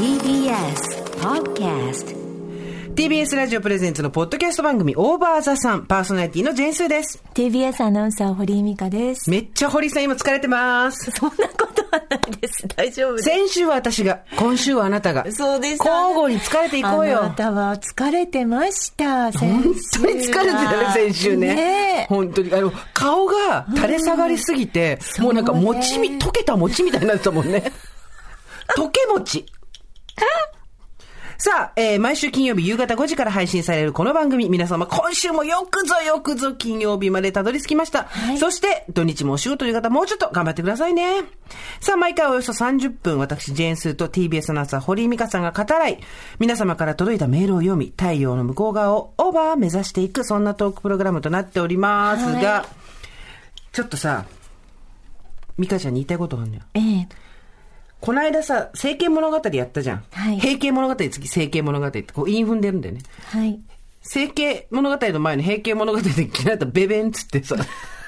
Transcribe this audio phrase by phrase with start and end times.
[0.00, 2.16] TBS Podcast
[2.94, 7.22] TBS ラジオプレゼンツのポッドキャスト番組オーバーザさんパーソナリティのジェンスーです。
[7.34, 9.28] TBS アナウンサー堀井美香です。
[9.28, 11.10] めっちゃ堀さん今疲れてます。
[11.10, 12.66] そんなことはないです。
[12.74, 13.28] 大丈夫です。
[13.28, 15.30] 先週は私が、今週はあなたが。
[15.30, 15.86] そうです。
[15.86, 17.18] 交互に疲れていこうよ。
[17.24, 19.30] あなたは疲れてました。
[19.32, 19.62] 本
[19.92, 21.54] 当に疲れてたね、先週ね。
[21.54, 21.62] ね
[22.04, 22.54] え本当に。
[22.54, 27.70] あの、顔が垂れ下がりすぎて、うんもうなんか餅み、溶けた餅みたいになってたもんね。
[28.78, 29.44] 溶け餅。
[31.38, 38.04] さあ、えー毎週金曜日夕方5時から配信されるこの番組、皆様今週もよくぞよくぞ金曜日までたどり着きました。
[38.04, 41.22] はいそして、土日もお仕事という方もうちょっと頑張ってくださいね。
[41.80, 45.98] さあ、毎回およそ30分、私、ジェーンスーと TBS アナウンサー、堀井美香さんが語らい、
[46.38, 52.66] 皆様から届いたメールを読み、太陽の向こう側をオーバー目指していく、そんなトークプログラムとなっておりますが、は
[53.72, 54.26] ちょっとさ、
[55.58, 56.64] 美香ちゃんに言いたいことがあるんだよ。
[56.74, 57.29] ええ。
[58.00, 60.04] この間さ、聖剣物語やったじゃん。
[60.10, 63.02] はい平家物語次聖剣物語って、こう、韻踏んでるんだよね。
[63.26, 63.60] はい。
[64.02, 67.56] 聖剣物語の前に平家物語で気になったベベンっつってさ、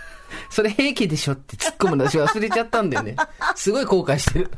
[0.51, 3.17] それ平家でしょって突っ込むの私忘れちゃったんだよね。
[3.55, 4.51] すごい後悔してる。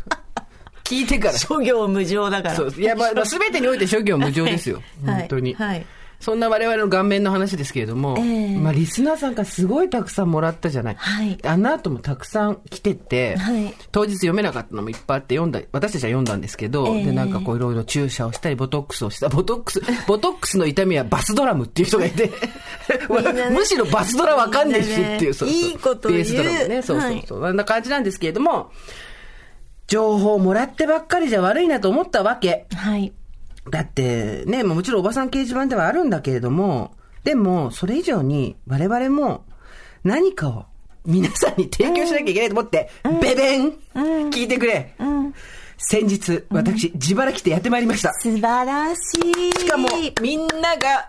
[0.85, 1.35] 聞いてから。
[1.39, 2.55] 諸行無常だから。
[2.55, 2.73] そう。
[2.77, 4.83] いや、まあ、すべてにおいて諸行無常ですよ。
[5.05, 5.55] はい本当に。
[5.55, 5.85] はい
[6.21, 10.95] そんな我々の顔面の話ですけれども、ええまあ、リスナーさんからすごいたくさんもらったじゃない。
[10.95, 22.31] はいあの後もたくさん来てて、はい当日読めなかったのもいっぱいあって読んだ、私たちは読んだんですけど、ええで、なんかこういろいろ注射をしたり、ボトックスをした、 ボトックス、ボトックスの痛みはバスドラムっていう人がいて、
[23.51, 27.45] むしろバスドラわかんねえしっていう、そうそういいこと言うベースドラムね、そうそうそう。
[27.45, 28.71] あんな感じなんですけれども、
[29.87, 32.67] 情報をもらってばっかりじゃ悪いなと思ったわけ。
[32.75, 33.13] はい。
[33.71, 39.45] だってね、もうもちろんおばさん掲示板ではあるんだけれども、でも、それ以上に我々も
[40.03, 40.65] 何かを
[41.07, 42.91] 皆さんに提供しなきゃいけないと思って、
[43.23, 43.73] ベベン、
[44.31, 44.95] 聞いてくれ、
[45.79, 48.13] 先日、私、自腹来てやってまいりました。
[48.15, 49.61] 素晴らしい。
[49.61, 49.89] しかも、
[50.21, 51.09] みんなが、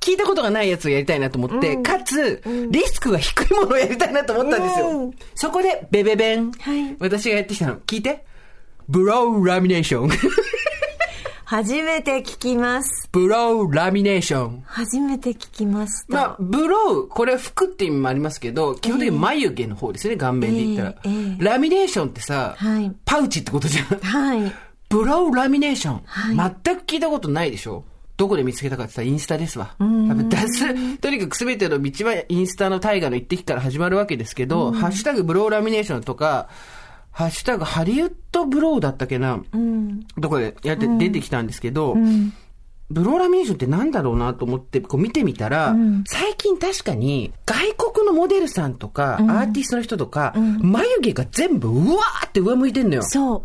[0.00, 4.88] 聞いたことがないやつをやりたいなと思って、かつ、リスクが低いものをやりたいなと思ったんですよ。
[4.88, 5.10] うん。
[5.34, 6.96] そこで、ベベベン、はい。
[6.98, 8.24] 私がやってきたの、聞いて。
[8.86, 10.10] ブローラミネーション。
[11.44, 13.08] 初めて聞きます。
[13.12, 14.62] ブローラミネーション。
[14.66, 16.14] 初めて聞きました。
[16.14, 20.90] まあ、ブロウ、これは服って意味もありますけど、基本的に眉毛の方ですね、顔面で言ったら。
[20.90, 23.84] ええええラミネーションってさ、はいパウチってことじゃん。
[23.84, 24.52] はい。
[24.88, 27.84] ブロウラミネーション、はい全く聞いたことないでしょ
[28.16, 29.74] どこで見つけたかって言ったらインスタですわ。
[29.78, 29.84] と
[31.10, 36.48] にかく全ての道はインスタの大河の一滴から始まるわけですけど、ハッシュタグブローラミネーションとか、
[37.14, 39.40] ハッシュタグハリウッドブローだったっけな、
[40.18, 41.96] どこでやって出てきたんですけど、
[42.90, 45.76] ブローラミネーションってなんだろうなと思ってこう見てみたら、
[46.06, 53.02] 最近確かに外国のモデルさんとか、アーティストの人とか、眉毛が全部うわーって上向いてんのよ。
[53.04, 53.42] そう。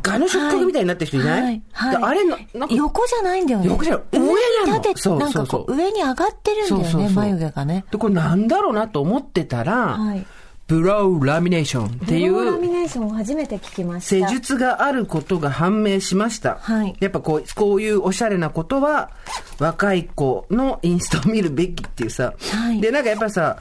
[0.00, 1.62] ガの触覚みたいになってる人いない、はい。
[1.72, 1.96] はい。
[1.98, 3.66] であれな、なんか、横じゃないんだよね。
[3.66, 4.20] 横じゃない。
[4.66, 5.46] 上にてそうなんかそう。
[5.46, 7.84] そうこう、上に上がってるんだよね、眉毛がね。
[7.90, 10.26] で、これなんだろうなと思ってたら、はい
[10.72, 14.26] ブローラミネーションっていブローラミうネーションを初めて聞きました。
[14.26, 16.56] 施術があることが判明しました。
[16.62, 19.10] はいやっぱこう、こういうおしゃれなことは、
[19.58, 22.32] 若い子のインスタを見るべきっていうさ。
[22.38, 23.58] はいで、なんかやっぱりさ、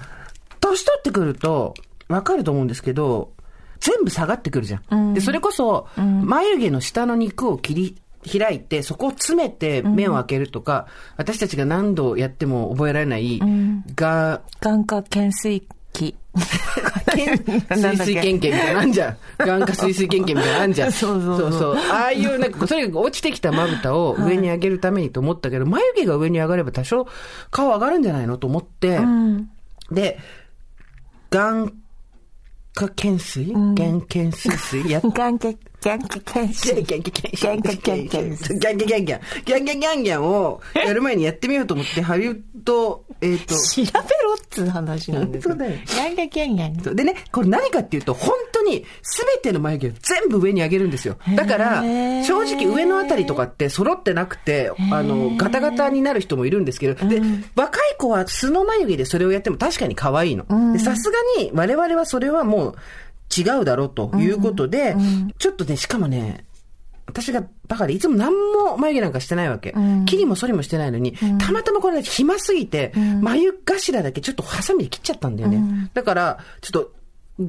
[0.62, 1.74] 年取ってくると、
[2.08, 3.34] わかると思うんですけど、
[3.82, 5.14] 全部下がってくるじゃん。
[5.14, 7.98] で、それこそ、眉毛の下の肉を切り、
[8.40, 13.42] 開いて、そこを詰めて目を開けるとか、私たちが何度やっても覚えられない、
[13.96, 15.64] が、眼科懸垂
[16.02, 16.16] 器。
[17.76, 19.18] 水水剣剣みたいなんじゃん。
[19.38, 20.92] 眼科水水剣剣みたいなのあんじゃん。
[20.94, 27.08] そうそうそうああいう、なんか、とにかく落ちてきたまぶたを上に上げるためにと思ったけど、眉毛が上に上がれば多少
[27.50, 29.00] 顔上がるんじゃないのと思って、
[29.92, 30.20] で、
[31.30, 31.74] 眼
[32.74, 33.54] 科懸垂？
[33.54, 36.48] 眼懸垂水やっ眼科、眼科懸ギャンギャン。
[36.48, 37.02] ギャンキャン。
[37.02, 38.60] ギャンキャンキャン。
[38.60, 39.22] ギャンキャンキャン。
[39.46, 43.56] ギャンキャンギャンをやる前にやってみようと思って、ハリウッド、えっ、ー、と。
[43.56, 45.52] 調べろっつう話なんですよ。
[45.52, 45.72] そうだよ。
[45.72, 46.96] ギャンキャンキャンギャン。
[46.96, 51.18] でね、これ何かっていうと、本当に全ての眉毛を全部上に上げるんですよ。
[51.36, 57.22] だから、正直上のあたりとかって揃ってなくて、あの、ガタガタになる人もいるんですけど、で、
[57.56, 60.46] 若い子は素の眉毛でそれをやっても確かに可愛いの。
[60.78, 62.76] さすがに我々はそれはもう、
[63.36, 64.96] 違うだろうということで、
[65.40, 66.46] ちょっとね、しかもね、
[67.08, 69.74] 私がバカでいつも何も眉毛なんかしてないわけ。
[70.06, 75.90] 切りも剃りもしてないのに、たまたまこれ暇すぎて、眉頭だけちょっとハサミで切っちゃったんだよね。
[75.94, 76.92] だから、ちょっと、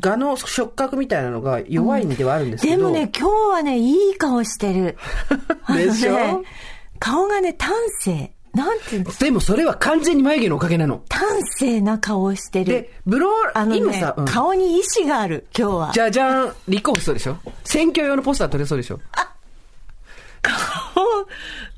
[0.01, 2.77] 蛾の触覚みたいなのが弱いんではあるんですけど。
[2.79, 4.97] でもね、今日はね、いい顔してる。
[5.75, 6.43] でしょ？
[6.99, 8.33] 顔がね、端正。
[8.55, 9.25] なんていうんですか？
[9.25, 11.03] でもそれは完全に眉毛のおかげなの。
[11.09, 11.25] 端
[11.59, 12.73] 正な顔をしてる。
[12.73, 15.93] で、ブロー、あのね今さ、うん顔に意志がある、今日は。
[15.93, 17.39] じゃじゃん、立候補しそうでしょ？
[17.65, 19.01] 選挙用のポスター取れそうでしょ？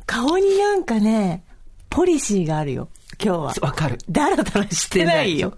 [0.07, 1.45] 顔になんかね、
[1.91, 2.89] ポリシーがあるよ、
[3.23, 3.55] 今日は。
[3.61, 3.99] わかる。
[4.11, 5.57] ダラダラしてないよ。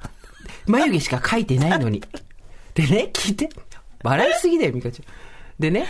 [0.67, 2.03] 眉毛しか描いてないのに。
[2.75, 3.49] でね、聞いて。
[4.03, 5.07] 笑いすぎだよ、ミカちゃん。
[5.59, 5.87] でね、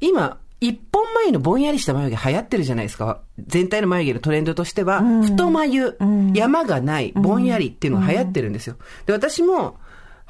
[0.00, 3.22] 今、一本眉のぼんやりした眉毛流行ってるじゃないですか。
[3.46, 5.96] 全体の眉毛のトレンドとしては、太眉、
[6.34, 8.76] 山がない、ぼんやりっていうのが流行ってるんですよ。
[9.06, 9.78] で、私も、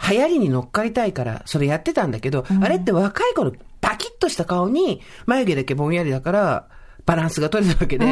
[0.09, 6.69] 流行りに乗っかりたいから、それやってたんだけど、あれって若い頃、パキッとした顔に、眉毛だけぼんやりだから、
[7.11, 8.07] バランスが取れたわけで、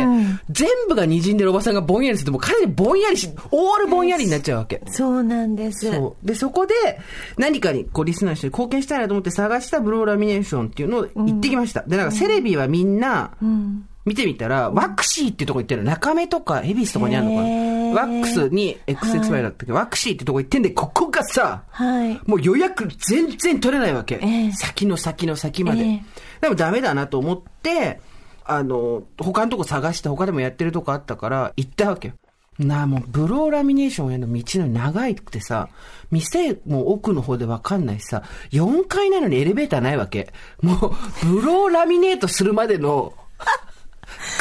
[0.51, 4.83] 全部が滲んでるおばさんがぼんやりすると、もうかなりぼんやりし、オールぼんやりになっちゃうわけ。
[4.89, 5.89] そうなんです。
[5.93, 6.27] そう。
[6.27, 6.75] で、そこで、
[7.37, 11.85] 何かに、こう、リスナーの人に貢献したいなと思って探したブローラミネーションっていうのを行ってきました。
[11.87, 13.31] で、なんか、セレビはみんな、
[14.05, 15.91] 見てみたら、ワクシーっていうとこ行ってるの。
[15.91, 17.69] 中目とか、恵比寿とかにあるのかな。
[17.89, 19.67] ワックスに XXY だったけ？
[19.67, 22.21] ど、ワクシーってとこ行ってんで、ここがさ、はい。
[22.27, 24.19] もう予約全然取れないわけ。
[24.23, 25.83] ええ先の先の先まで。
[25.83, 26.03] ええ
[26.41, 28.01] でもダメだなと思って、
[28.49, 32.15] あの、他のとこ探して他でもやってるとこあったから行ったわけよ。
[32.59, 35.69] なあ、もう、ブローラミネーションへの道のり長いくてさ、
[36.11, 40.33] 店も奥の方でわかんないしさ、4階なのにエレベーターないわけ。
[40.61, 43.15] もう、ブローラミネートするまでの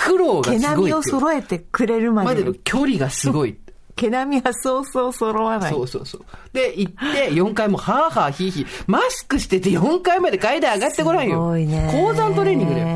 [0.08, 1.60] 苦労が毛並みをすごいっていう。
[1.60, 2.60] 揃えてくれるままでので。
[2.64, 3.58] 距離がすごい。
[3.98, 5.74] 毛並みはそうそう揃わない。
[5.74, 6.22] そうそうそう。
[6.54, 11.36] で、行って、4階も、はぁはぁひいひい、マスクしてて4階まで階段上がってこないよ。
[11.36, 11.90] すごいね。
[11.92, 12.88] 高山トレーニングだよ。
[12.88, 12.94] よ。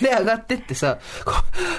[0.00, 1.32] で、上がってってさ、こ、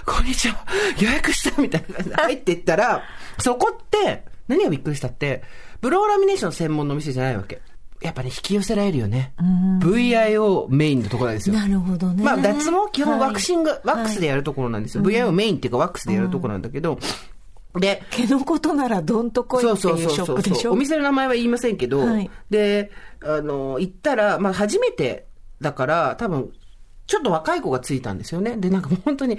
[0.05, 0.57] こんにちは、
[0.99, 3.03] 予約したみたいな入ってったら、
[3.39, 5.43] そこって、何がびっくりしたって、
[5.81, 7.61] ブローラミネーション専門のお店じゃないわけ。
[8.01, 9.33] やっぱね、引き寄せられるよね。
[9.79, 11.55] VIO メインのところなんですよ。
[11.55, 12.23] なるほどね。
[12.23, 15.03] まあ、脱毛基本ワクシング、はいワックスでやるところなんですよ。
[15.03, 16.99] VIO メインっていうかワックスでやるところなんだけど、
[17.79, 20.71] で、毛のことならどんとこいっていうショップでしょ？
[20.71, 22.91] お店の名前は言いませんけど、はいで、
[23.23, 25.25] あの、行ったら、まあ初めて
[25.61, 26.51] だから、多分、
[27.07, 28.57] ちょっと若い子がついたんですよね。
[28.57, 29.35] で、なんか本当に、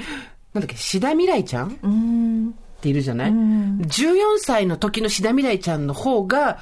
[0.52, 1.68] なんだっけ、志田未来ちゃん？
[1.68, 2.54] っうーん。
[2.80, 6.58] ているじゃない、?14 歳の時の志田未来ちゃんの方が、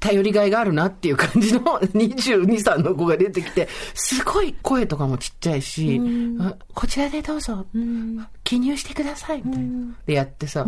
[0.00, 6.00] 頼りがいがあるなっていう感じの22、 3の子が出てきて、すごい声とかもちっちゃいし、
[6.40, 7.66] あこちらでどうぞ、
[8.44, 9.94] 記入してください、みたいな。
[10.06, 10.66] で、やってさ、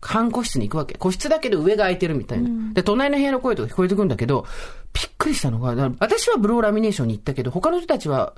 [0.00, 0.94] 看護室に行くわけ。
[0.94, 2.72] 個室だけど上が空いてるみたいな。
[2.74, 4.44] で、隣の部屋の声とか聞こえてくるんだけど、
[4.92, 8.34] びっくりしたのが、私はブローラミネーションに行ったけど、他の人たちは、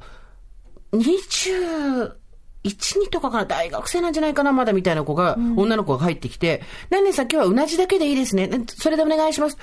[2.65, 8.51] 21、2とかかな大学生なんじゃないかなまだみたいな子が、女の子が入ってきて、何々さん今日はうなじだけでいいですね。
[8.67, 9.57] それでお願いします。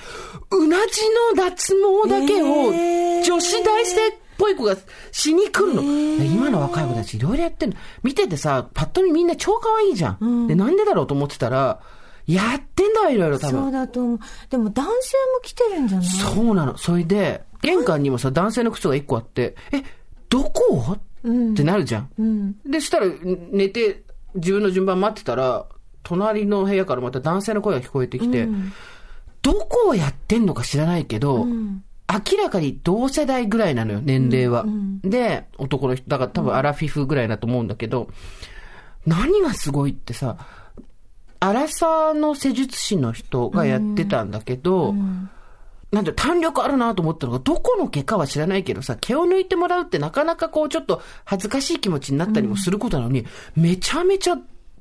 [0.50, 1.00] うなじ
[1.36, 4.76] の脱毛だけを、えー女子大生っぽい子が
[5.12, 5.82] しに来るの。
[6.18, 7.78] で今の若い子たちいろいろやってるの。
[8.02, 10.48] 見ててさ、パッと見みんな超可愛いじゃん。
[10.48, 11.80] で、なんでだろうと思ってたら、
[12.26, 13.62] やってんだわ、いろいろ多分。
[13.62, 14.18] そうだと思う。
[14.50, 16.06] でも男性も来てるんじゃない？
[16.06, 16.76] そうなの。
[16.78, 19.82] それで、玄関にもさ、男性の靴が一個あって、え、
[20.28, 22.10] どこ、ってなるじゃん。
[22.18, 22.52] うん。
[22.64, 23.06] で、そしたら、
[23.50, 24.02] 寝て、
[24.34, 25.66] 自分の順番待ってたら、
[26.02, 28.48] 隣の部屋からまた男性の声が聞こえてきて、
[29.42, 34.64] どこをやってんのか知らないけど、明らかに同世代ぐらいなのよ、年齢は。
[35.02, 38.08] で、男の人、だから多分アラフィフぐらいだと思うんだけど、
[39.06, 40.36] 何がすごいってさ、
[41.40, 44.94] アラサーの施術師の人がやってたんだけど、
[45.92, 54.36] なんて弾力あるなと思ったのが、どこの毛かは知らないけどさ、毛を抜いてもらうってなかなかこうちょっと恥ずかしい気持ちになったりもすることなのに、めちゃめちゃ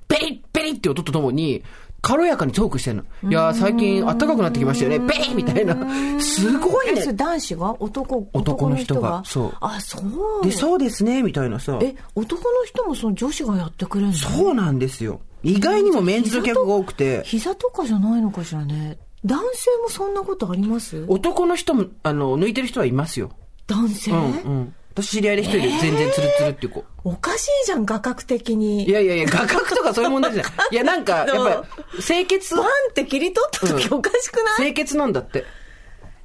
[0.08, 1.64] ベリッベリッって音とともに、
[2.02, 3.04] 軽やかにトークしてんの。
[3.30, 5.00] いやー最近暖かくなってきましたよね。
[5.00, 5.76] ベリッみたいな。
[6.20, 7.14] すごいね。
[7.14, 10.02] 男子が男、男の人がそうあ、そ
[10.42, 10.44] う。
[10.44, 11.78] で、そうですね、みたいなさ。
[11.82, 15.20] え、男の人もその女子がやってくれるのそうなんですよ。
[15.44, 16.44] 意外にもメンズの？
[16.44, 18.98] 客が多くて、膝とかじゃないのかしらね。
[19.24, 21.06] 男性もそんなことあります？
[21.08, 23.32] 男の人も、あの、抜いてる人はいますよ。
[23.68, 24.24] 男性、うん、う
[24.62, 24.76] ん。
[24.94, 26.84] 私知り合いで一人で全然ツルツルっていう子。
[27.04, 28.84] おかしいじゃん、画角的に。
[28.86, 30.54] いやいやいや、画角とかそういう問題じゃない。
[30.72, 35.46] いや、なんか、やっぱり、清潔バンって切り取った時うんおかしくない、清潔なんだって。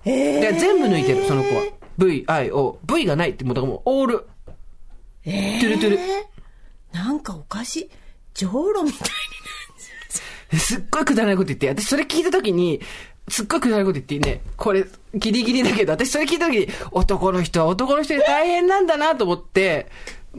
[0.04, 1.62] えで全部抜いてる、その子は。
[1.98, 2.78] V、I、O。
[2.84, 4.26] V がないって、もうだからもう、オール。
[5.24, 5.98] えトゥルトゥル
[6.92, 7.90] なんかおかしい。
[8.34, 9.08] じょうろみたい
[10.52, 12.80] すっごいくだらないこと言って、私それ聞いたときに、
[13.28, 14.84] すっごいくだらないこと言っていいね、これ、
[15.14, 19.86] ギリギリだけど、私それ聞いたときに、男の人は男の人で大変なんだなと思って、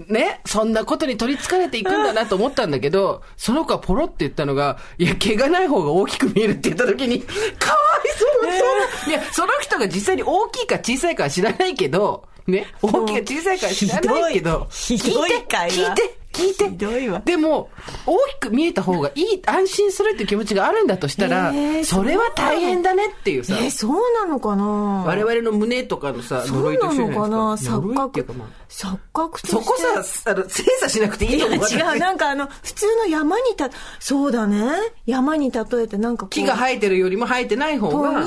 [0.08, 11.66] ね、そんなことに取り憑かれていくんだなと思ったんだけど、その子はポロって言ったのが、いや、毛がない方が大きく見えるって言ったときに、かわいそう、そういや、その人が実際に大きいか小さいかは知らな。
[11.66, 16.70] いけど、ね、大きいか小さいかは知らないけど、ひどいひどい会話聞いて、聞いて。
[16.70, 17.22] ひどいわ。
[17.26, 17.70] でも、
[18.06, 25.04] 大きく見えた方がいい、安心するっていう気持ちがあるんだとしたら、えーそれは大変だねっていうさ、え、そうなのかな？
[25.06, 27.76] 我々の胸とかのさ、そう呪いとな一緒じゃのないですか。
[27.76, 27.82] かな？
[27.82, 28.42] 錯呪いっていう覚。
[28.70, 29.48] 錯覚と。
[29.48, 31.68] そこさ、あの、精査しなくていいいやと思う。
[31.68, 34.72] 違う、なんかあの、普通の山にた、そうだね。
[35.06, 38.26] 山に例えてなんか木が生えてるよりも生えてない方が、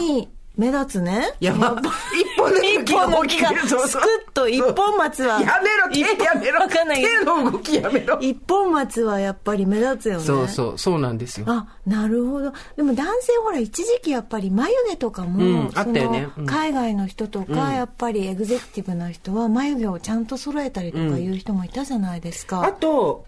[0.56, 1.32] 目立つね。
[1.40, 1.68] 山、
[2.12, 5.40] 一本の一本の木が、すくっと一本松は。
[5.40, 6.60] やめろ、手やめろ。
[6.60, 8.16] わかんないけ手の動きやめろ。
[8.16, 8.20] ど。
[8.20, 10.24] 一本松はやっぱり目立つよね。
[10.24, 11.46] そうそう、そうなんですよ。
[11.48, 12.52] あ、なるほど。
[12.76, 22.64] でも男性ほら一時期やっぱり眉毛とかも、うんあそったよねうんの海外の人とか、やっぱりエグゼクティブな人は眉毛をちゃんと揃えたりとかいう人もいたじゃないですか。
[22.64, 23.24] あと、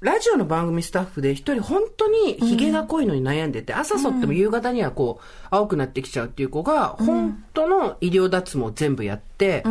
[0.00, 9.64] ラジオの番組スタッフで一人本当にヒゲが濃いのに悩んでて、朝剃っても夕方にはこう、青くなってきちゃうっていう子が、本当の医療脱毛全部やって、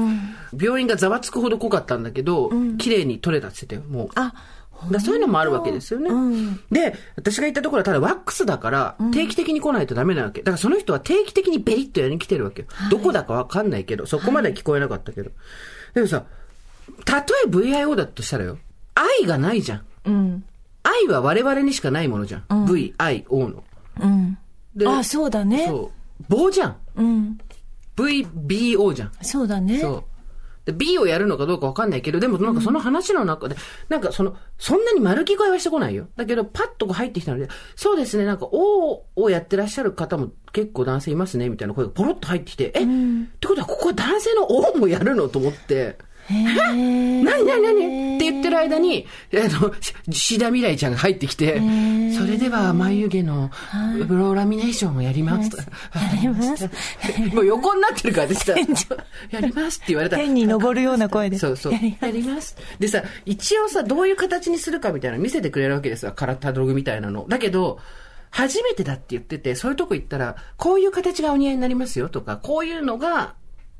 [0.59, 4.09] 病院がざわつくほど濃かったんだけど、綺麗に取れたって言ってたよ、もう。
[4.15, 4.33] あ、
[4.91, 6.09] だそういうのもあるわけですよね。
[6.09, 10.41] うんで、私が言ったところはただワックスだから、定期的に来ないとダメなわけ。
[10.41, 12.67] だからその人は定期的にベリッとやりに来てるわけよ。
[12.91, 15.31] どこだかわかんないけど、そこまでは聞こえなかったけど。
[15.93, 16.25] でもさ、
[17.05, 18.57] たとえ VIO だとしたらよ、
[18.93, 19.81] 愛がないじゃん。
[20.07, 20.43] うん。
[20.83, 22.65] 愛は我々にしかないものじゃん。
[22.65, 23.63] V、I、O の。
[24.01, 24.37] うん。
[24.75, 25.67] であ、そうだね。
[25.67, 26.25] そう。
[26.29, 26.77] 棒じゃん。
[26.95, 27.37] うん。
[27.95, 29.11] V、B、O じゃん。
[29.21, 29.79] そうだね。
[29.79, 30.03] そう。
[30.65, 33.55] で B をやるのかどうかわかんないけど、でもなんかその話の中で、
[33.87, 36.09] なんかその、そんなに丸聞こえはしてこないよ。
[36.17, 37.47] だけど、パッと入ってきたので、
[37.77, 42.87] そうですね、なんか O をやってらっしゃる方も結構男性いますね、みたいな声がポロッと入ってきて、え、っ
[43.39, 45.29] てことはここは男性の O もやるの？
[45.29, 45.97] と思って、
[46.29, 51.61] へー何何何って言ってる間に、あの、し志田未来ちゃんが入ってきて、
[52.17, 53.49] それでは眉毛の
[54.07, 55.49] ブローラミネーションをやります。
[55.57, 55.65] や
[56.21, 56.69] ります。
[57.33, 58.53] もう横になってるからでさ、
[59.31, 60.23] やりますって言われたら。
[60.23, 61.37] 天に昇るような声で。
[61.37, 61.73] そうそう。
[61.73, 62.55] ややりります。
[62.79, 66.11] でさ、一応さ、どういう形にするかみたいなの見せてくれるわけですよ。
[66.13, 67.25] カラタログみたいなの。
[67.27, 67.79] だけど、
[68.29, 73.35] 初めてだって言ってて、そういうとこ行ったら、こういう形がお似合いになりますよとか、こういうのが、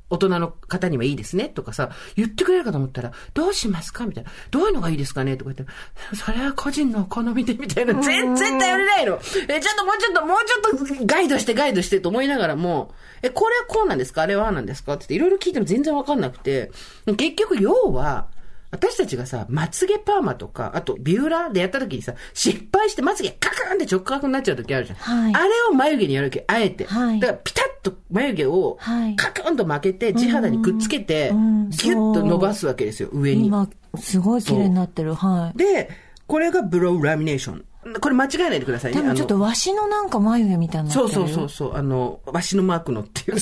[0.10, 4.32] 大人の方にはいいですねとかさ、言ってくれるかと思ったら、どうしますかみたいな。
[4.52, 5.74] どういうのがいいですかねとか言って、
[6.16, 7.94] それは個人のお好みでみたいな。
[8.02, 9.20] 全然頼れないの。
[9.50, 14.22] え、ちょっともうちょっと、もうちょっとガイドしてガイドしてと思いながらも、え、これはこうなんですか？
[14.22, 14.94] あれはなんですか？
[14.94, 16.72] っていろいろ聞いても全然わかんなくて、
[17.18, 18.28] 結局要は、
[18.70, 24.98] 私たちがさ、まつげパーマとか、あとビューラーでやった時にさ、失敗してまつげカカーンって直角になっちゃう時あるじゃん。
[24.98, 26.86] はいあれを眉毛にやるわけ、あえて。
[26.86, 33.48] はいだからピタッと眉毛をはいカカーンと巻けて、地肌にくっつけて、うんギュッと伸ばすわけですよ、上に。
[33.48, 33.68] 今、
[33.98, 35.14] すごい綺麗になってる。
[35.14, 35.58] はい。
[35.58, 35.90] で、
[36.28, 37.66] これがブローラミネーション。
[38.02, 39.02] これ間違えないでくださいね。
[39.02, 40.94] でもちょっとわしのなんか眉毛みたいにな。
[40.94, 43.38] そうそうそうそう、あの、わしのマークのっていう。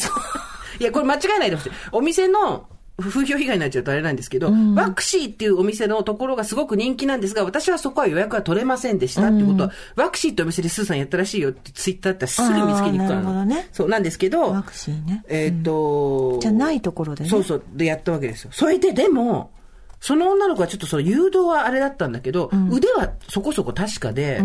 [0.79, 1.71] いや、これ間違えないでほしい。
[1.91, 15.23] お店の、風評被害になっちゃうとあれなんですけど、ワクシーっていうお店のところがすごく人気なんですが、私はそこは予約は取れませんでしたってことは、ワクシーってお店でスーさんやったらしいよってツイッターってすぐ見つけに行くからなるほどねそうなんですけど、ワクチンね。
[15.27, 17.29] えっ、と、じゃないところでね。
[17.29, 18.51] そうそう、でやったわけですよ。
[18.53, 19.51] それで、でも、
[19.99, 24.41] その女の子はちょっとその誘導はあれだったんだけど、腕はそこそこ確かで、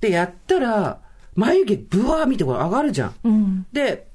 [0.00, 1.00] で、やったら、
[1.34, 3.14] 眉毛ブワー見てこれ上がるじゃん。
[3.24, 3.66] うん。
[3.72, 4.08] で、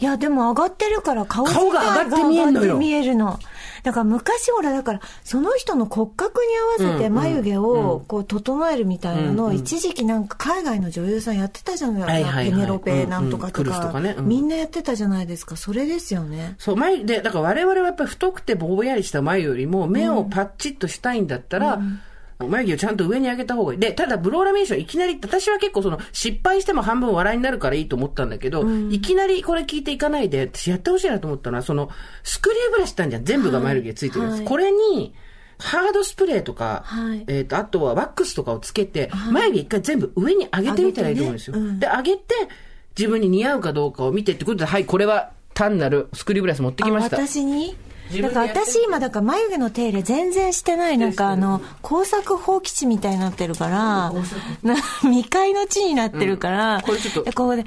[0.00, 3.38] いや、でも上がってるから顔が上がって見えんの見えるの。
[3.82, 6.40] だから昔ほら、だから、その人の骨格
[6.78, 12.50] に合わせて眉毛をこう整えるみたいなのを、一時期なんか海外の女優さんやってたじゃないはいはいはい。
[12.50, 14.00] ペネロペなんとかとか。
[14.20, 15.56] みんなやってたじゃないですか。
[15.56, 16.54] それですよね。
[16.58, 21.80] そう、眉、で、だから我々はやっぱり太くてぼんやりした眉よりも、目をパッチッとしたいんだったら、
[22.46, 23.80] 眉毛をちゃんと上に上げた方がいい。
[23.80, 31.90] で、ただブローラミネーションいきなり、私は結構その、失敗しても半分笑いになるからいいと思ったんだけど、いきなりこれ聞いていかないで、私やってほしいなと思ったのは、その、
[32.22, 33.24] スクリューブラシってあるじゃん。
[33.24, 34.32] 全部が眉毛ついてるやつ。
[34.34, 35.14] はいこれに、
[35.58, 41.56] ハードスプレーとか、はいえっ、と、あとはワックスとかをつけて、眉毛一回全部上に上げてみたらいいと思うんですよ。
[41.56, 42.34] ねうんで、上げて、
[42.96, 47.16] 自分に似合うかどうかを見てってことで、はい、これは単なるスクリューブラシ持ってきました。
[47.16, 47.66] あ私に？
[47.66, 47.87] 自
[48.22, 54.12] だから私今だから眉毛の手入れ全然してないなんかあの工作放棄地みたいになってるから
[54.62, 57.64] な未開の地になってるから、うんこれちょっとでこうで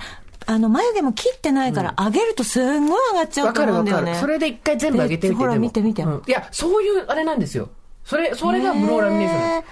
[0.48, 4.20] あの眉毛も切ってないから上げるとすんごい上がっちゃうと思うんだよねわかる。
[4.20, 5.40] それで一回全部上げてみて。
[5.40, 7.70] でほら見て見てうんいや、そういうあれなんですよ。
[8.04, 9.64] それ、それがブローラミネーション。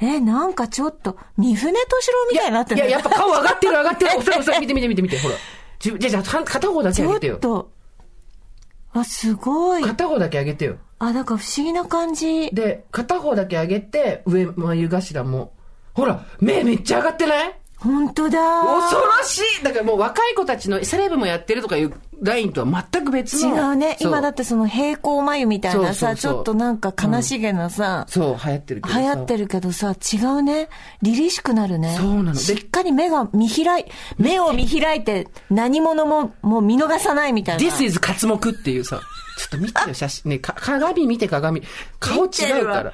[0.00, 4.10] えなんかちょっと三船敏郎みたいになってるいや、やっぱ顔上がってる上がってる。
[4.22, 5.34] それそれ見て見て見て見て、ほら。
[5.78, 7.36] じゃあじゃ片方だけちょ上げてよ。
[7.36, 7.70] っと
[8.94, 10.76] あすごい片方だけ上げてよ。
[10.98, 15.52] あなんか不思議な感じで、片方だけ上げて、上眉頭も。
[15.92, 17.54] ほら、目めっちゃ上がってない？
[17.84, 18.38] 本当だ。
[18.62, 23.70] 恐ろしいだからもう若い子たちのセレブもやってるとかいうラインとは全く別違の。
[23.70, 23.98] うね。
[24.00, 29.00] 今だってその平行眉みたいなさ、ちょっとなんか悲しげなさ、そう、流行ってるけどさ。
[29.00, 30.68] 流行ってるけどさ、違うね。
[31.02, 31.94] 凛々しくなるね。
[32.00, 33.84] そうなのでしっかり目が見開い、
[34.16, 37.62] 目を見開いて何者ももう見逃さないみたいな。
[37.62, 39.00] This is 活目っていうさ。
[39.36, 40.30] ちょっと見てよ、写真。
[40.30, 41.60] ね、か鏡見て鏡。
[41.98, 42.28] 顔違
[42.62, 42.92] うから。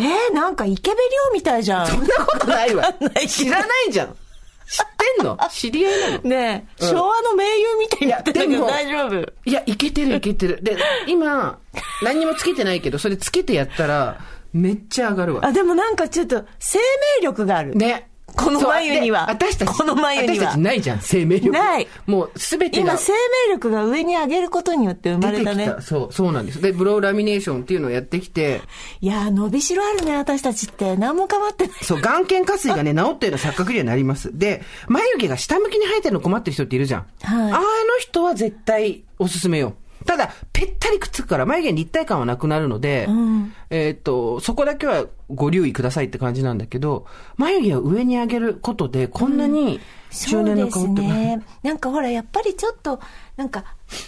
[0.00, 1.00] えー、なんかイケベリ
[1.34, 1.86] みたいじゃん。
[1.86, 3.28] そんなことないわない。
[3.28, 4.08] 知らないじゃん。
[4.08, 5.38] 知ってんの？
[5.50, 6.22] 知り合いなの？
[6.22, 9.32] ねえ、うん昭和の名優みたいになってたけど大丈夫？
[9.44, 10.62] いや、いけてるいけてる。
[10.62, 10.76] で、
[11.06, 11.58] 今、
[12.02, 14.20] 何にもつけてないけど、それつけてやったら、
[14.52, 15.46] めっちゃ上がるわ。
[15.46, 16.78] あ、でもなんかちょっと生
[17.18, 17.74] 命力がある。
[17.74, 18.09] ね。
[18.44, 21.50] この眉には私たち、この眉には私たちないじゃん、生命力。
[21.50, 23.12] ないもう、すべてが今生
[23.48, 25.82] 命力が上に上げることによって生まれたね出てきた。。
[25.82, 26.60] そう、そうなんです。
[26.60, 28.62] で、ブローラミネーションっていうのをやってきて、
[29.00, 30.96] いやー、伸びしろあるね、私たちって。
[30.96, 31.76] 何も変わってない。
[31.82, 34.36] そう、眼瞼下垂がね、 治ったような錯覚にはなります。
[34.36, 37.06] で、眉毛が下向きに生えてるの困ってる人っているじゃん。
[37.22, 37.60] はいあの
[37.98, 39.74] 人は絶対おすすめよ。
[40.06, 43.52] ただ、ぺったりくっつくから眉毛に立体感はなくなるので、ん。
[43.70, 49.80] えーっと、そこだけはご留意くださいって感じなんだけど、眉毛を上に上げることで、こんなに
[50.10, 51.42] 中年の顔って、そうですね。
[51.62, 53.00] なんかほら、やっぱりちょっと、
[53.36, 53.64] なんか、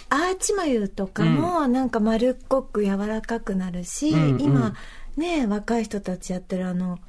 [0.09, 4.41] アーチ眉とかも、なんか丸っこく柔らかくなるし、うんうん。
[4.41, 4.73] 今、
[5.15, 6.99] ね、若い人たちやってるあの、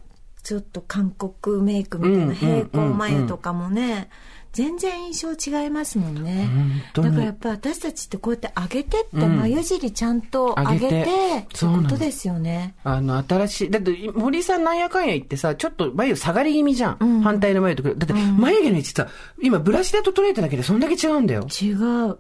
[0.43, 4.11] ちょっと韓国メイクみたいうんな平行眉とかもね、
[4.55, 6.49] 全然印象違いますもんね。
[6.95, 12.77] だからやっぱ私たちってこうやって上げてって、眉尻ちゃんと上げて、上げてそうことですよね。
[12.85, 16.97] あの、新しい、だって、森さんなんやかんや言ってさ、ちょっと眉下がり気味じゃん。
[17.01, 19.09] うん反対の眉とだって、眉毛の位置さ、
[19.43, 21.47] 今ブラシで整えただけでそんだけ違うんだよ。
[21.61, 22.19] 違う。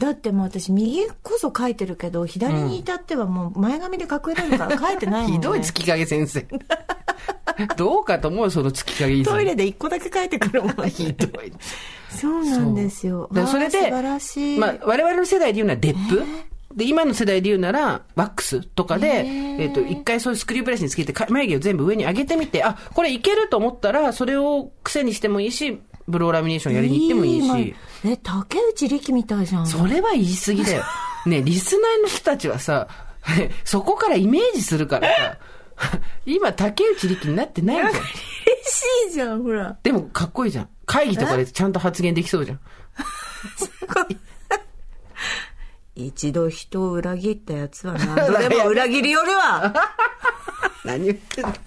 [0.00, 6.46] だってもう私右こそ書いてるけど左に至ってはもう前髪で隠れるから書いてないもん、ね、 ひどい月影先生。
[7.76, 11.52] どうかと思う、その月影トイレで一個だけ書いてくるもん ひどい。
[12.10, 13.28] そうなんですよ。
[13.32, 13.90] だからそれで、
[14.58, 16.22] まあ、我々の世代で言うならデップ、
[16.74, 27.68] で、今の世代で言うなら、ワックスとかで、えっ、と、一回そういうスクリューブラシにつけて、か眉毛を全部上に上げてみて、あ、これいけると思ったら、それを癖にしてもいいし、ブローラミネーションやりに行ってもいいし。
[27.70, 27.74] い
[28.12, 30.84] え竹内力みたいじゃんそれは言い過ぎだよ。
[31.26, 32.88] ね、リスナーの人たちはさ、
[33.64, 35.38] そこからイメージするからさ、
[36.24, 37.90] 今、竹内力になってないじゃん。
[37.90, 40.68] 嬉しいじゃんほらでも、かっこいいじゃん。
[40.86, 42.60] 会議とかでちゃんと発言できそうじゃん。
[45.96, 49.74] 一度人を裏切ったやつは何度でも裏切りよるわ
[50.84, 51.58] 何言ってんのって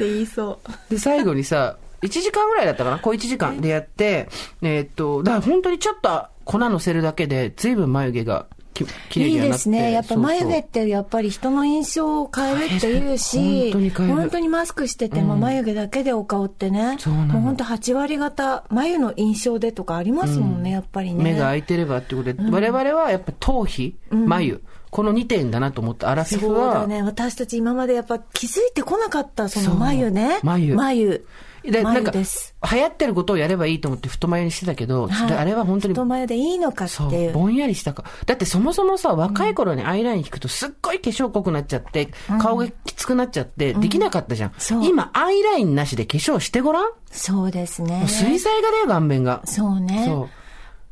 [0.00, 0.58] 言いそ
[0.88, 2.98] うで、最後にさ、1時間ぐらいだったかな？
[2.98, 4.28] 小1時間でやって、
[4.62, 8.46] えーっと、だから本当にちょっと粉乗せるだけで、随分眉毛が
[8.80, 9.52] いいにはなって。
[9.54, 9.90] ですね。
[9.90, 21.24] やっぱ眉毛そうってやっぱり人の印象を変えるっていうし、本当に変える本当にマスクしてても眉毛だけでお顔ってね、そうなのもう本当8割方眉の印象でとかありますもんね、やっぱりね。
[21.24, 27.02] 目が開いてればってことで、我々はやっぱ頭皮、眉、この2点だなと思って、アラフィそうフは、だね。
[27.02, 30.34] 私たち今までやっぱ気づいてこなかった、その眉ね。
[30.34, 31.24] そう眉眉。
[31.62, 32.54] で、なん眉か、流です。
[32.60, 37.32] 行ってることをやればいいと思って太眉にしてたけど、ちょっとあれは本当に太眉でいいのかってそ、いうう。
[37.32, 38.04] ぼんやりしたか。
[38.26, 44.52] だってそもそもさ、若い頃にアイライン引くとすっごい化粧濃くなっちゃって、顔がきつくなっちゃって、できなかったじゃん。
[44.58, 48.08] そう今、アイラインなしで化粧してごらん、もそうですねう。
[48.08, 49.42] 水彩画だよ、顔面が。
[49.44, 50.04] そうね。
[50.06, 50.28] そう。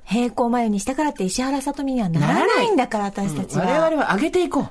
[0.05, 3.65] 平行眉にしたからって石原さとみにはならないんだから、私たちは。
[3.67, 4.69] 我々は上げていこう。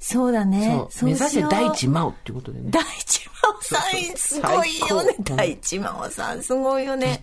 [0.00, 0.86] そうだね。
[0.90, 1.04] そう。
[1.04, 2.70] 目指せ第一真真央っていうことでね。
[2.70, 7.20] 大地真央さん、すごいよね大地真央さん、すごいよね。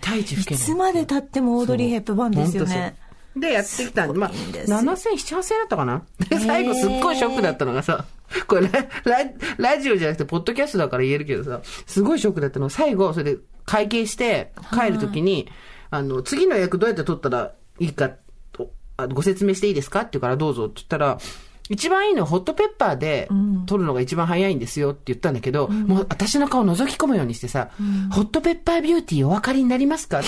[0.54, 0.56] い。
[0.56, 2.96] いつまで経ってもオードリー・ヘップバーンですよね。
[3.36, 6.04] で、やってきたんで、まあ、すごいんですよ7000、7、8000だったかな？
[6.30, 8.06] で、最後すっごいショックだったのがさ、
[8.48, 12.68] これラ、ラ、ラジオじゃなくて、ポッドキャストだから言えるけどさ、すごいショックだったの。
[12.68, 15.50] が、最後、それで会計して、帰るときに、
[15.90, 18.12] あの、次の役どうやって取ったらいいか
[18.52, 20.02] と、あご説明していいですか？
[20.02, 21.20] って言うから、どうぞって言ったら、
[21.69, 23.27] 一番いいのはホットペッパーで
[23.65, 27.69] 取るのが一番早いんですよって言ったんだけど、もう私の顔覗き込むようにしてさ、
[28.12, 30.27] ホットペッパービューティーお分かりになりますかって。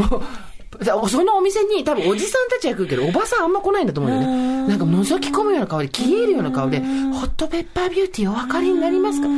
[0.02, 0.22] もう
[0.84, 4.68] だそのお店に多分おじさんたちは来るけど、おばさんあんま来ないんだと思うんだよね。
[4.68, 9.28] なんか覗き込むような顔で、消えるような顔で、ホットペッパービューティーお分かりになりますか？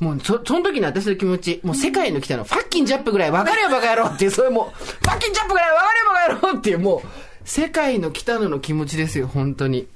[0.00, 7.08] もう、そ、その時の私の気持ち、もう世界の来たの、ファッキンジャップぐらい分かれよバカ野郎っていう、そういうもう、ファッキンジャップぐらい分かれよバカ野郎っていう、もう、
[7.44, 9.88] 世界の来たのの気持ちですよ、本当に。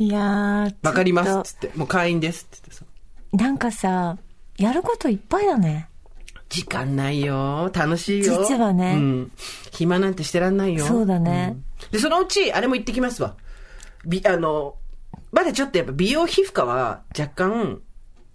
[0.00, 2.84] いやー、わかりますっつって、もう会員ですって言ってさ。
[3.32, 4.16] となんかさ、
[4.56, 5.90] やることいっぱいだね。
[6.48, 7.70] 時間ないよ。
[7.74, 8.42] 楽しいよ。
[8.48, 9.32] 実はねうん。
[9.72, 10.86] 暇なんてしてらんないよ。
[10.86, 13.36] そうだねうんで、そのうち、あれも行ってきますわ。
[14.06, 14.76] び、あの、
[15.32, 17.82] まだちょっとやっぱ美容皮膚科は若干、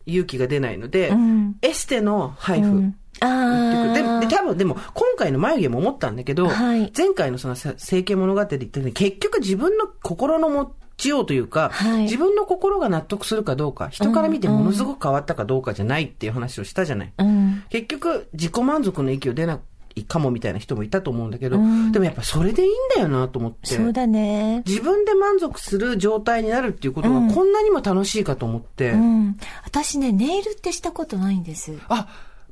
[0.05, 2.67] 勇気が出ないので、んエステの配布。
[2.67, 4.19] うんあであ。
[4.19, 17.63] で多分でも今回の眉毛も思ったんだけど、はい前回のそのさ整形物語で言ったように結局自分の心の持ちようというか、はい自分の心が納得するかどうか人から見てものすごく変わったかどうかじゃないっていう話をしたじゃない、うん。
[17.69, 19.59] 結局自己満足の域を出な
[19.95, 21.57] いかもみたいな人もいたと思うんだけど、
[21.91, 24.61] でもやっぱそれでいいんだよなと思ってそうだね。
[24.65, 29.37] 自分で満足する状態になるっていうことがこんなにも楽しいかと思って、うん。
[29.63, 31.77] 私ね、ネイルってしたことないんです。
[31.87, 32.07] あ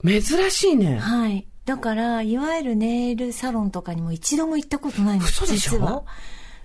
[0.06, 1.46] 珍しいねはい。
[1.66, 5.44] だから、いわゆるネイルサロンとかにも一度も行ったことないんです。
[5.44, 5.72] 嘘でしょ？
[5.72, 6.04] 実は。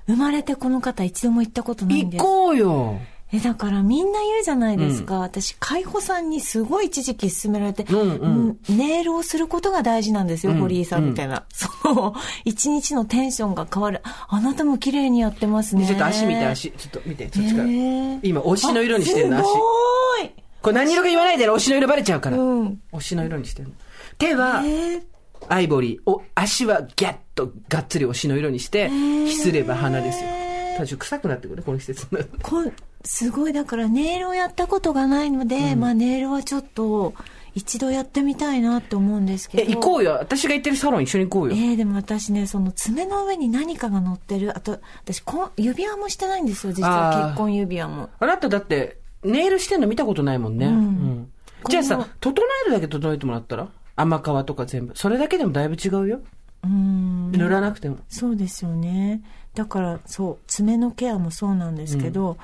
[0.09, 2.21] 生まれてこの方一度も行ったことないんです。
[2.21, 2.99] 行こうよ
[3.31, 5.19] え、だからみんな言うじゃないですか。
[5.19, 11.45] 私、海保さんにすごい一時期勧められて、うんうんうんネイルをすることが大事なんですよ、うん堀井さんみたいな。
[11.53, 12.15] その、
[12.47, 14.01] 一日のテンションが変わる。
[14.03, 15.87] あなたも綺麗にやってますね。
[15.87, 20.31] ちょっと足見て足ちょっと見てそっちから、へー今推しの色にしてるの足あすごい
[20.63, 22.81] これ何色か言わないで推しの色バレちゃうから、うん。
[22.93, 23.75] 推しの色にしてるの
[24.17, 25.03] 手はえー
[25.49, 30.31] アイボリーお足はギャッとがっつり推しの色にしてひすれば花ですよ。
[30.75, 32.07] ただちょっと臭くなってくるこの季節
[32.43, 32.73] こん
[33.05, 37.15] すごい、だからネイルをやったことがないので、まあネイルはちょっと
[37.55, 39.75] 一度やってみたいなって思うんですけえど。
[39.75, 40.13] 行こうよ。
[40.13, 44.57] 私が行ってるサロン一緒に行こうよ、えー、でも私ね、その爪の上に何かが乗ってる。
[44.57, 47.25] あと、私こん、指輪もしてないんですよ、実は。
[47.29, 48.11] 結婚指輪も。
[48.19, 51.33] あなただってネイルしてんの見たことないもんね、うん。
[51.69, 53.69] じゃあさ整えるだけ整えてもらったら？
[54.01, 54.93] 甘皮とか全部。
[54.97, 56.21] それだけでもだいぶ違うよ。
[56.63, 57.33] うーん。
[57.33, 57.99] 塗らなくても。
[58.09, 59.23] そうですよね。
[59.55, 62.37] だから、そう、爪のケアもそうなんですけど、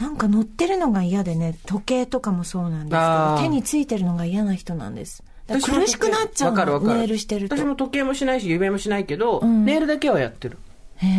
[0.00, 5.22] なんか乗ってるのが嫌でね、時計とかもそうなんですけど、手についてるのが嫌な人なんです。
[5.46, 7.56] 苦しくなっちゃうの、ネイルしてると。
[7.56, 9.64] 私も時計もしないし指輪もしないけど、ん。
[9.64, 10.58] ネイルだけはやってる。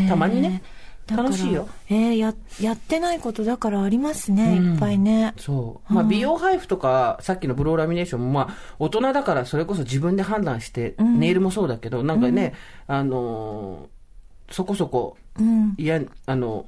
[0.10, 0.64] たまにね
[1.08, 1.68] 楽しいよ。
[1.90, 5.34] えーや、やってないことだからありますね、うんいっぱいね。
[5.38, 5.94] そう。
[5.94, 12.54] まあ、美容配布とか、さっきのブローラミネーションも、まあ、大人だからそれこそ自分で判断して、ネイルもそうだけど、なんかね、
[12.88, 13.96] あのー
[14.52, 15.74] そこそこ、うん。
[15.78, 16.68] いや、あの、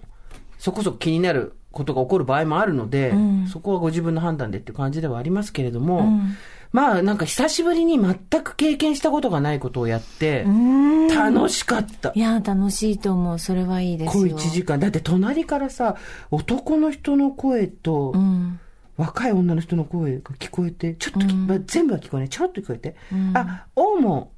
[0.58, 6.36] そこそこ気になることが起こる場合もあるので、んそこはご自分の判断でっていう感じではありますけれども、ん
[6.71, 11.08] まあ、なんか久しぶりに全く経験したことがないことをやってう、ん。
[11.08, 12.19] 楽しかったい。
[12.19, 13.39] や、楽しいと思う。
[13.39, 14.38] それはいいですこうよ。
[14.38, 14.80] 1時間。
[14.80, 15.95] だって隣からさ、
[16.32, 18.60] 男の人の声と、うん。
[18.97, 24.32] 若い女の人の声が聞こえて、ちょっとき、まあ全部は聞こえない、ちょっと聞こえて、うんあ、王も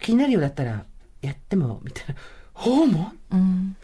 [0.00, 0.84] 気になるようだったら、
[1.20, 2.14] やっても、みたいな。
[2.54, 3.76] 王もうん。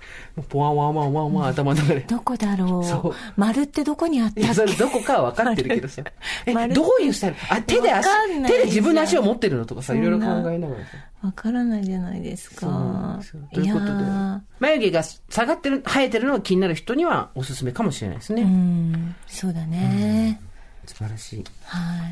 [0.49, 2.01] ポワンワンワンワンワン頭の中で。
[2.01, 3.15] どこだろそうう。
[3.37, 4.55] 丸ってどこにあったっけ？
[4.55, 6.03] それどこかは分かってるけどさ。
[6.47, 7.37] え、丸どういうスタイル？
[7.51, 8.09] あ、手で足
[8.47, 10.91] 手で自分の足を持ってるのとかさ、いろいろ考えながらさ。
[11.23, 13.21] わからないじゃないですか。
[13.23, 18.45] そうということでや眉毛が下がってる、生えてるのが気になる人にはおすすめかもしれないですーうね。
[18.45, 19.15] ん。
[19.27, 20.41] そうだね。
[20.87, 21.45] 素晴らしい。
[21.65, 22.09] は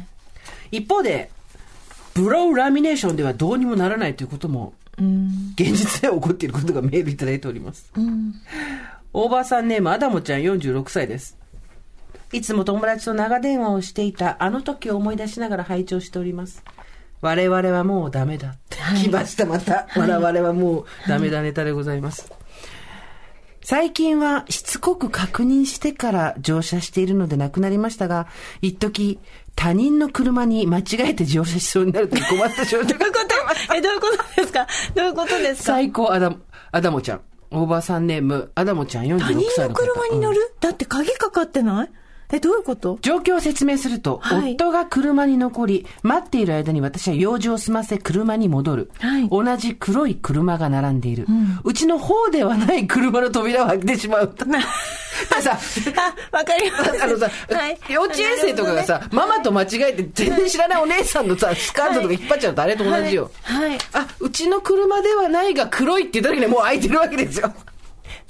[0.70, 0.78] い。
[0.78, 1.30] 一方で、
[2.14, 4.87] ブローラミネーションではどうにもならないということも、うん。
[5.54, 7.90] 現実で起こっていることがメールいただいております。
[7.96, 8.34] うん。
[9.12, 11.38] オーバーさんネーム、アダモちゃん46歳です。
[12.32, 16.62] いつも友達と長電話をしていたあの時を思い出しながら拝聴しております。
[17.20, 18.76] 我々はもうダメだって。
[19.02, 19.86] 来ました、また。
[19.96, 22.30] 我々はもうダメだネタでございます。
[23.62, 28.26] 最近はしつこく確認してから乗車しているのでなくなりましたが、
[28.62, 29.18] 一時
[29.60, 33.68] 他人の車に間違えて乗車しそうになると困った症状がございます。
[33.76, 34.66] え、どういうことですか？
[34.94, 35.72] どういうことですか？
[35.72, 36.36] 最高アダモ、
[36.70, 37.20] アダモちゃん。
[37.50, 39.74] オーバーさんネーム、アダモちゃん46歳他人のの方。
[39.74, 41.90] 車に乗る、だって鍵かかってない？
[42.30, 42.98] え、どういうこと？
[43.00, 48.90] 状況を説明すると、はい夫が車に残り、待っている間に私は用事を済ませ車に戻る。
[48.98, 51.26] はい同じ黒い車が並んでいる。
[51.64, 54.34] うちの方ではない車の扉を開けてしまう。
[54.38, 55.58] でさ、
[56.32, 57.02] あ、わかります。
[57.02, 63.30] あのさ、はい幼稚園生とかがさ、ママと間違えて全然知らないお姉さんのさ、スカートとか引っ張っちゃうとあれと同じよ。
[63.42, 63.70] はい。
[63.70, 67.52] はいあ、うちの車ではないが黒いって言った時にはもう開いてるわけですよ。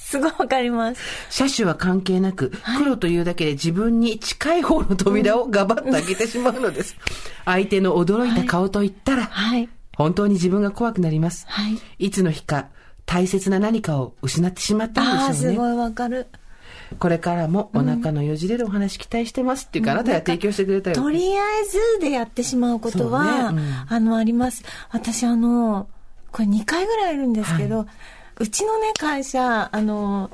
[0.08, 1.02] すごいわかります。
[1.28, 6.96] 車種は関係なく、黒というだけで自分に近い方の扉をガバッと開けてしまうのです。
[7.44, 9.68] 相手の驚いた顔と言ったら、はい。
[9.98, 11.44] 本当に自分が怖くなります。
[11.46, 11.78] はい。
[11.98, 12.68] いつの日か
[13.04, 15.54] 大切な何かを失ってしまったああ、んでしょうね。
[15.56, 16.26] すごいわかる。
[16.98, 20.96] これからもお腹のよじれるお話期待してますっていうか、あなたが提供してくれたよ。
[20.96, 24.64] とりあえずでやってしまうことは、ねうんあの、あります。
[24.90, 25.86] 私、あの、
[26.32, 27.86] これ2回ぐらいいるんですけど、
[28.38, 30.30] うちのね、会社、あの、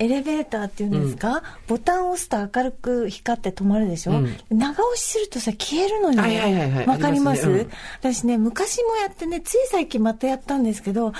[0.00, 4.36] エレベーターっていうんですか、ボタンを押すと明るく光って止まるでしょ、うん。
[4.50, 6.20] 長押しするとさ、消えるのよ。
[6.20, 7.46] はいはいはいかります？
[7.46, 7.66] ありますね。
[8.00, 11.12] 私ね、昔もやってね、つい最近またやったんですけど、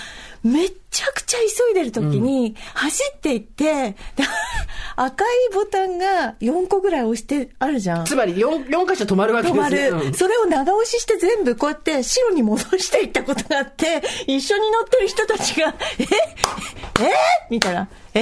[0.44, 3.96] めっちゃくちゃ急いでる時に、走っていって、で
[4.96, 8.04] 赤いボタンが4個ぐらい押してあるじゃん。
[8.04, 9.60] つまり 4, 4箇所止まるわけですね。
[9.60, 10.14] 止まる、うん。
[10.14, 16.04] それを長押しして全部こうやって白に戻していったことがあって、一緒に乗ってる人たちが、え？
[16.04, 17.10] え？
[17.50, 17.88] みたいな。
[18.12, 18.20] え？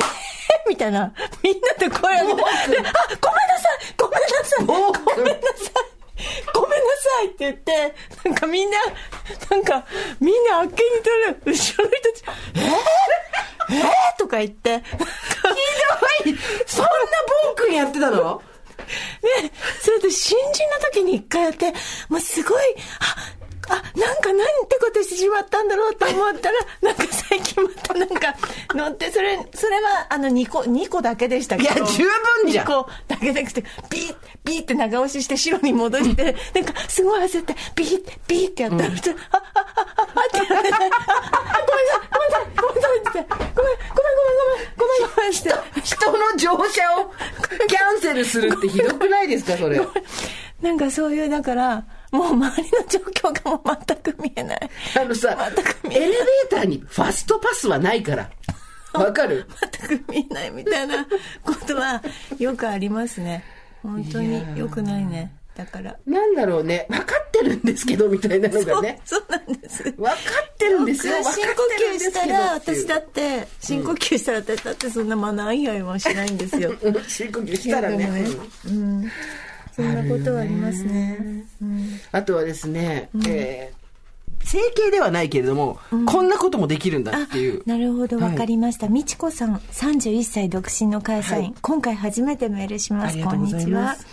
[0.68, 1.12] みたいな。
[1.42, 2.94] みんなで声を上げて、あ、ごめんなさ
[3.90, 3.94] い！
[3.98, 4.64] ごめんなさい？
[4.64, 4.74] ご
[5.22, 5.40] めんなさ
[5.88, 5.91] い
[6.54, 8.78] ごめんなさいって言って、なんかみんな、
[9.50, 9.86] なんか、
[10.20, 14.96] みんなあっけに取る、後ろの人たち、えー、えー、とか言って、ひ
[16.24, 16.38] どい。
[16.66, 16.90] そんな
[17.44, 18.42] ボン君やってたの？
[19.22, 21.72] ね、それで新人の時に一回やって、
[22.08, 22.62] もうすごい、
[23.00, 23.16] あ、
[23.72, 28.34] あ、なんかなんてことしてしまったんだろうと思ったら、 なんか最近またなんか
[28.74, 31.74] 乗って、それ、それはあの2個、2個だけでしたけど。
[31.74, 32.04] いや十
[32.42, 40.90] 分じゃん2個だけじゃなくて、ビーッ、ビーって長押しして白に戻して、 なんかすごい焦って、ビーッ、ビーってやったら、普通あ、あ、あ、あ、あって言われて、あ、あ、
[41.66, 45.80] ごめんなさい、ごめんなさい、ごめんなさいってごめん、ごめん、ごめん、ごめん、ごめん、ごめんって。
[45.82, 47.12] 人の乗車を
[47.66, 49.80] キャンセルするってひどくないですか、それ。
[50.60, 52.98] なんかそういう、だから、もう周りの状
[53.30, 54.70] 況がもう全く見えない。
[55.00, 56.18] あのさ、全く見えエレベー
[56.50, 58.30] ターにファストパスはないから。
[58.92, 59.46] わかる？
[59.88, 61.04] 全く見えないみたいな
[61.42, 62.02] ことは
[62.38, 63.42] よくありますね。
[63.82, 65.34] 本当によくないね。
[65.56, 65.96] だから。
[66.06, 66.86] なんだろうね。
[66.88, 69.00] 分かってるんですけど、みたいなのがね。
[69.04, 69.82] そうなんです。
[69.82, 71.14] 分かってるんですよ。
[71.24, 71.62] 深呼
[71.96, 76.74] 吸したら、私だって、深呼吸したら私だってそんなマナー以外はしないんですよ。
[76.82, 78.10] うん深呼吸したらね。
[78.66, 79.10] うんうん。
[79.74, 81.44] そんなことはありますね。
[81.60, 83.82] うんあとはですね、えー
[84.44, 87.62] 整形ではないけれども、こんなこともできるんだっていう。
[87.66, 88.88] なるほど、わかりました。
[88.88, 91.42] みちこさん、31歳独身の会社員。
[91.44, 93.22] はい今回初めてメールします。
[93.22, 94.06] ことんにちはす。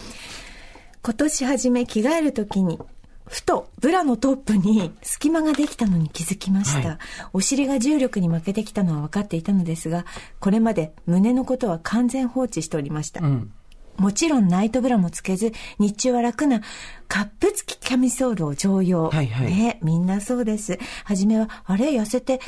[1.01, 2.79] 今年初め着替えるときに、
[3.25, 6.89] ふとブラのトップに隙間ができたのに気づきました。
[6.89, 6.97] はい
[7.33, 10.05] お尻が重力に負けてきたのは分かっていたのですが、
[10.39, 13.21] これまで胸のことは完全放置しておりました。
[13.25, 13.51] うん。
[13.99, 16.61] もちろんナイトブラもつけず、日中は楽な
[17.07, 19.09] カップ付きキャミソールを常用。
[19.09, 20.79] はいはいね、みんなそうです。
[21.03, 22.39] はじめは、あれ痩せて、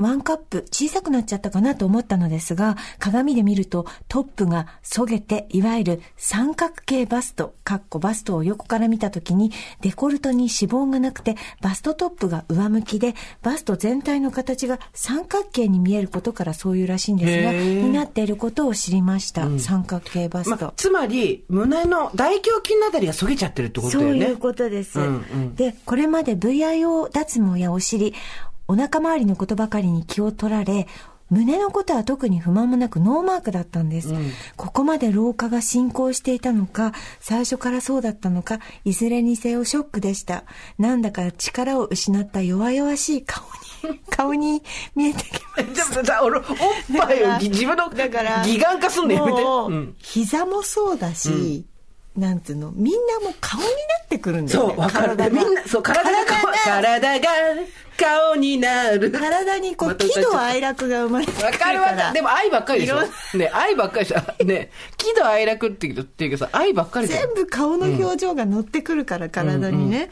[0.00, 19.46] ワンカップ小さくなっちゃったかなと思ったのですが、鏡で見るとトップがそげて、いわゆる三角形バスト、かっこバストを横から見たときに、デコルトに脂肪がなくて、バストトップが上向きで、バスト全体の形が三角形に見えることからそういうらしいんですが、になっていることを知りました。
[19.58, 20.64] 三角形バスト。
[20.64, 24.20] まあ、つまり、胸の大胸筋のあたりがそげちゃってるってことだよね。
[24.20, 24.98] そういうことです。
[24.98, 28.14] うんうんで、これまで VIO 脱毛やお尻、
[28.70, 30.86] お腹周りのことばかりに気を取られ、
[31.28, 34.14] 胸のことは特に不満もなくノーマークだったんです。
[34.56, 40.44] ここまで老化が進行していたのか、最初からそうだったのか、いずれにせよショックでした。
[40.78, 43.42] なんだか力を失った弱々しい顔
[43.82, 44.62] に、 顔に
[44.94, 45.94] 見えてきました。
[45.94, 46.44] でもさ、俺、おっ
[46.96, 49.42] ぱいをぎ自分のだから義眼化すんのやめて。
[49.98, 51.64] 膝もそうだし、
[52.16, 53.70] なんつうのみんなもう顔にな
[54.04, 55.16] ってくるんだよねそう、わかる。
[55.32, 57.28] みんな、そう、体が顔、体が
[57.96, 59.10] 顔になる。
[59.10, 62.14] 体にこう喜怒哀楽が生まれてわかるわかる。
[62.14, 63.00] でも愛ばっかりでしょ。
[63.36, 64.44] ね、愛ばっかりでしょ。
[64.44, 70.10] ね、喜怒哀楽って言うっていうけどさ、愛ばっかり全部顔の表情が乗ってくるから、体にね。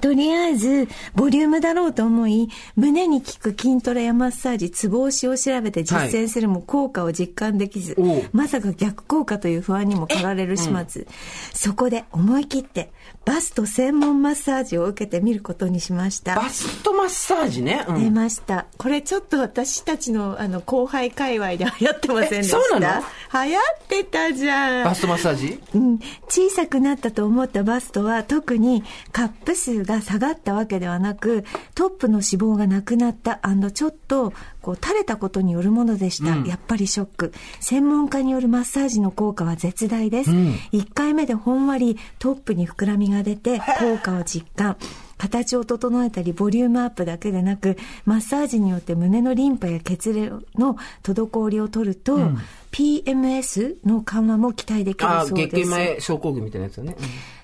[0.00, 8.22] とりあえず、ボリュームだろうと思い、胸に効く筋トレやマッサージ、ツボ押しを調べて実践するも効果を実感できず、おう。
[8.32, 11.06] まさか逆効果という不安にも駆られる始末。
[11.52, 12.92] そこで思い切って、
[13.28, 16.34] バスト専門マッサージを受けてみることにしました。
[16.34, 17.84] バストマッサージね。
[17.86, 18.14] う出ん。
[18.14, 18.64] ました。
[18.78, 23.02] これちょっと私たちのあの後輩界隈で流行ってませんでしたえそうな
[23.44, 24.84] 流行ってたじゃん。
[24.84, 25.60] バストマッサージ？
[25.74, 25.98] うん、
[26.30, 33.40] 小さくなったと思ったバストは特にカップ数が下がったわけではなくトップの脂肪がなくなった
[33.74, 37.32] ちょっとこう垂れたことによるものでした、やっぱりショック。
[37.60, 44.76] 専門家によるマッサージの効果は絶大です、1回目でほんわりトップに膨らみが出て効果を実感。
[45.18, 52.30] 形を整えたりボリュームアップだけでなくマッサージによって胸のリンパや血流の滞りを取ると、
[52.70, 56.96] PMS の緩和も期待できるそうです月経前症候群みたいなやつだね。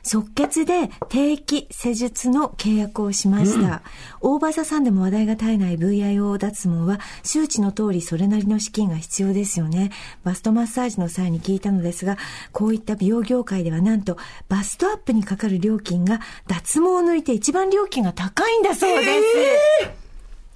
[0.02, 3.82] 即決で定期施術の契約をしました。
[4.20, 9.90] 大場座さんでも話題が絶えない VIO 脱毛は周知の通りそれなりの資金が必要ですよね。
[10.22, 12.18] バストマッサージの際に聞いたのですが、
[12.52, 20.03] こういった美容業界ではなんとバストアップにかかる料金が脱毛を抜いて一番料金が高いんだそうです。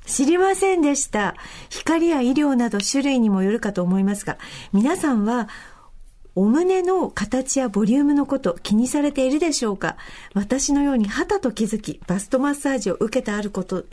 [0.08, 1.36] 知りませんでした。
[1.68, 4.38] 光や医療など種類にもよるかと思いますが、
[4.72, 5.48] 皆さんは
[6.34, 9.96] お胸の形やボリュームのこと気にされているでしょうか？
[10.34, 13.84] 私のように肌と気づき、バストマッサージを受けてあること、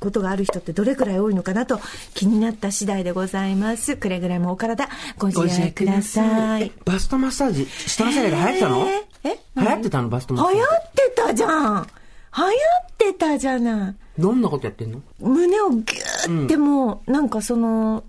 [0.00, 1.80] ことがある人ってどれくらい多いのかなと
[2.14, 3.96] 気になった次第でございます。
[3.96, 6.72] くれぐれもお体ご自愛ください。
[6.84, 8.86] バストマッサージ、下の世代で流行ってたの？
[8.88, 10.58] ええ流行ってたのバストマッサージ。
[10.58, 11.86] 流行ってたじゃん
[12.36, 12.52] 流行っ
[12.98, 13.96] てたじゃない。
[14.18, 15.00] どんなことやってんの？
[15.20, 18.04] 胸をギューってもう、なんかその、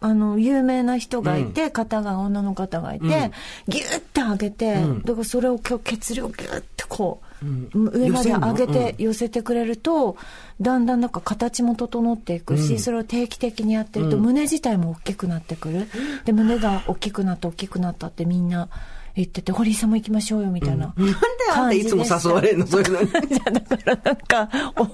[0.00, 3.30] あの、有名な人がいて、方が、女の方がいて、
[3.68, 4.74] ギューって上げて、
[5.04, 10.16] だからそれを今日血流をギューってこう、上まで上げて寄せてくれると、
[10.60, 15.88] だんだんなんか形も整っていくし、それを定期的にやってると、胸自体も大きくなってくる。
[16.24, 18.68] で、胸が大きくなった、大きくなったってみんな
[19.14, 20.94] 言ってて、堀井さんも行きましょうよ、みたいな。
[20.96, 21.14] なんで
[21.50, 23.08] あんたいつも誘われるのそういうのに。
[23.08, 24.88] いや、だからなんか、お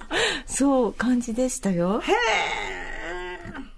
[0.47, 2.03] そう、感じでしたよ。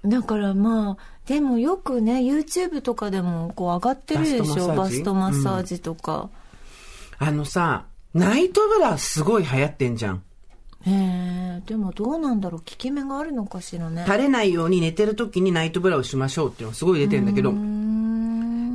[0.05, 6.31] だからまあ、でもよくね、YouTube とかでもこう上がってるでしょ、ババスストマッサージとか。
[7.19, 10.23] あのさ、ナイトブラすごい流行ってんじゃん。
[10.87, 10.91] へ
[11.59, 14.05] え、でもどうなんだろう、効き目があるのかしらね。
[14.07, 17.53] 垂れないように寝てる時にナイトブラをしましょうっていうのがすごい出てるんだけど、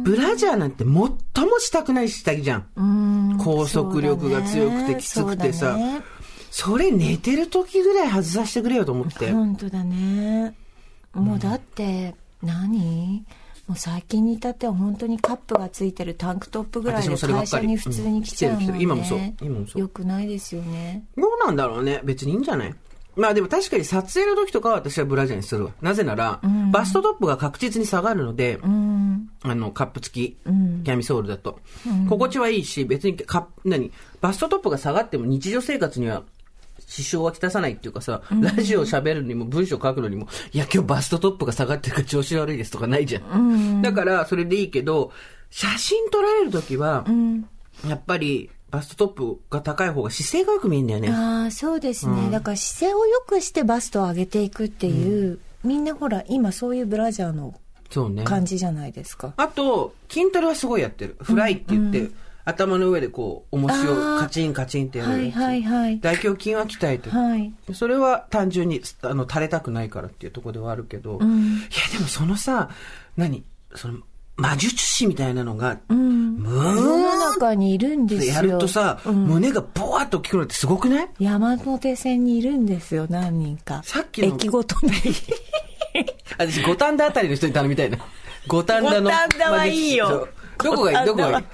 [0.06, 1.10] ブラジャーなんて最も
[1.60, 2.68] したくない下着じゃん。
[2.76, 5.78] うん拘束力が強くてきつくてさ
[6.52, 9.32] それ寝てる時ぐらい外させてくれよと思って。
[9.32, 10.56] 本当だね。
[11.14, 13.26] もうだって、何？
[13.68, 18.78] もう最近に至っては本当にカップがついてるタンクトップぐらいで私もそればっかり会社に普通に来ちゃうね。
[18.80, 21.04] 今もそう今もそうよくないですよね。
[21.18, 22.00] どうなんだろうね。
[22.04, 22.76] 別にいいんじゃない？
[23.16, 25.72] まあでも確かに撮影の時とかは私はブラジャーにするわ。
[25.82, 29.30] なぜなら、バストトップが確実に下がるので、うん。
[29.42, 31.60] あの、カップ付き、キャミソールだと。
[32.10, 33.92] 心地はいいし、別にカップ、何？
[34.22, 36.24] バストトップが下がっても日常生活には
[36.88, 43.82] 支障はきたさないっていうかさ、ラジオ喋るにも文章書くのにも、いや今日バストトップが下がってるから調子悪いですとかないじゃん。
[43.82, 45.12] だからそれでいいけど、
[45.50, 47.06] 写真撮られる時は、
[47.88, 51.10] やっぱりバストトップが高い方が姿勢がよく見えるんだよね。
[51.12, 52.30] ああ、そうですね。
[52.30, 57.56] だから姿勢を良くしてバストを上げていくっていう、みんなほら、今そういうブラジャーの
[57.90, 58.24] そうね。
[58.24, 59.34] 感じじゃないですか。
[59.38, 61.16] あと、筋トレはすごいやってる。
[61.22, 62.10] フライって言って、
[62.44, 65.36] 頭の上でこう、重しをカチンカチンってやるやつ。
[65.36, 67.18] はいはいはい大胸筋は鍛えてる。
[67.18, 67.54] はい。
[67.74, 72.70] それは単純に、あの、垂れたくないからっていうところではあるけど、いや、でもそのさ、
[73.16, 73.44] 何？
[73.76, 74.00] その、
[74.38, 76.36] 魔術師みたいなのが、うん。
[76.38, 78.34] ム世のー中にいるんですよ。
[78.34, 81.10] やるとさ、胸がボワッと大きくなってすごくない？
[81.20, 83.82] 山手線にいるんですよ、何人か。
[83.84, 84.92] さっきの駅ごとに。
[86.38, 87.98] 私、五反田あたりの人に頼みたいな。
[88.48, 89.10] 五反田の。
[89.10, 90.28] 五反田はいいよ
[90.62, 91.06] どこがいい？
[91.08, 91.46] どこがいい？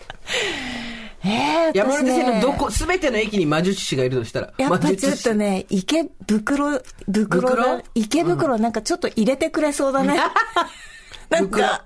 [1.24, 1.30] え
[1.70, 4.54] え山手線のどこ、すべての駅に魔術師がいるとしたら。
[4.58, 7.84] やっぱちょっとね、池袋、袋だ袋？
[7.94, 10.20] 池袋なんかちょっと入れてくれそうだね。
[11.32, 11.84] なんか、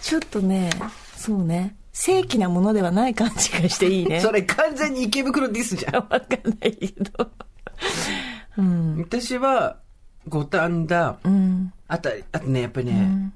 [0.00, 0.70] ちょっとね、
[1.16, 4.20] そうね、正規なものではない感じがしていいね。
[4.22, 5.94] それ完全に池袋ディスじゃん。
[5.96, 6.20] わかん
[6.60, 7.28] ないけど。
[8.58, 8.96] うん。
[8.98, 9.76] 私は、
[10.28, 11.72] 五反田、うん。
[11.88, 13.32] あと、あとね、やっぱりね、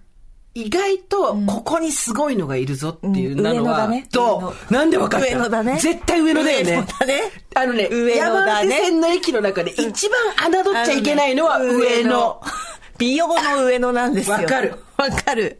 [0.54, 5.26] 意外と、ここにすごいのがいるぞっていうなのは、と、なんでわかった？
[5.26, 6.70] 上野だね絶対上野だよね。
[6.72, 7.20] 上野だね
[7.56, 12.40] あのね、上野だ山ね手線の駅の中で一番侮っちゃいけないのは上野。。
[12.98, 14.36] 美容の上野なんですよ。
[14.36, 14.74] わかる。
[14.96, 15.58] わかる。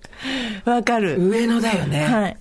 [0.65, 1.29] わかる。
[1.29, 2.05] 上野だよね。
[2.05, 2.37] はい。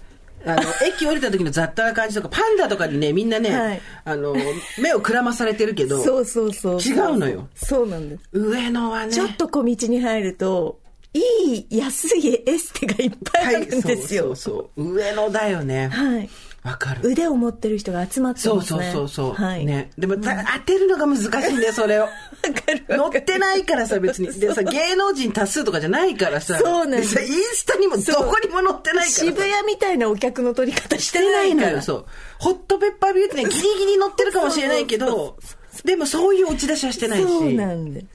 [0.46, 4.36] あの、駅降りた時の雑多な感じとか、パンダとかにね、みんなね、はいあの、
[4.82, 6.82] 目をくらまされてるけど、そうそうそう。
[6.82, 7.48] 違うのよ。
[7.56, 8.24] そうなんです。
[8.34, 10.80] 上野はね、ちょっと小道に入ると、
[11.14, 14.24] いい安いエステがいっぱいあるんですよ。
[14.24, 14.94] そうそうそう。
[14.94, 15.88] 上野だよね。
[15.90, 16.30] はい。
[16.64, 17.02] わかる。
[17.04, 18.94] 腕を持ってる人が集まってそうそうますね。
[18.94, 19.34] そうそう。
[19.34, 19.66] はい。
[19.66, 19.92] ね。
[19.98, 22.04] でも、た当てるのが難しいんだよ、それを。
[22.08, 24.32] わかる乗ってないからさ、別に。
[24.40, 26.58] でさ、芸能人多数とかじゃないからさ。
[26.58, 29.26] そうなんですさ、インスタにもどこにも載ってないからさ。
[29.26, 31.82] 渋谷みたいなお客の取り方ししててないのよ。
[31.82, 32.06] そう。
[32.40, 35.38] ホットペッパービューティーね、ギリギリ載ってるかもしれないけど、
[35.84, 37.28] でもそういう落ち出しはしてないし。
[37.28, 38.06] そうなんです。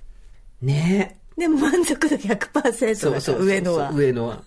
[0.63, 3.91] ねでも満足度100%だからそうそうそう上野は。
[3.93, 4.43] 上野は。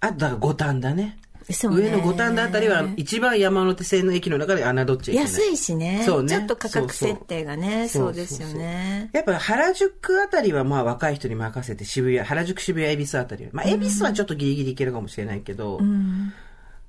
[0.00, 1.18] あと、だから五反田ね。
[1.50, 5.24] 上野五反田あたりは一番山手線の駅の中で侮っちゃいけない。
[5.24, 6.02] 安いしね。
[6.04, 9.10] そうねちょっと価格設定がね、そうですよね。
[9.12, 13.50] やっぱ原宿あたりはまあ若い人に任せて渋谷、原宿渋谷恵比寿あたりは。
[13.54, 15.80] まあ恵比寿はちょっとギリギリいけるかもしれないけど、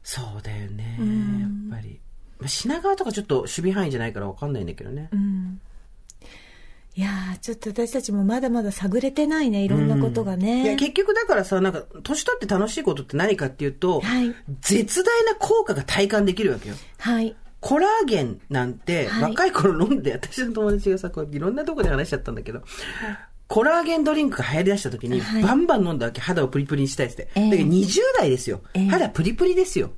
[0.03, 0.97] そうだよね。
[1.69, 1.99] やっぱり。
[2.39, 5.09] まあ品川とかちょっと守備範囲じゃないからわかんないんだけどね。
[6.95, 10.63] いやー、ちょっと私たちもまだまだ探れてないね、いろんなことがね。
[10.63, 16.75] いや、結局だからさ、なんか、年取って楽しいことって何かっていうと、はい絶大な効果が体感できるわけよ。
[16.97, 17.35] はい。
[17.61, 22.63] コラーゲンなんて、はい若い頃飲んで、私の友達がさ、こういろんなとこで話しちゃったんだけど、
[23.47, 27.29] コラーゲンドリンクが流行り出した時に、はいバンバン飲んだわけ、肌をプリプリにしたいって。
[27.35, 29.91] ええだけど20代ですよ、ええ肌プリプリですよ。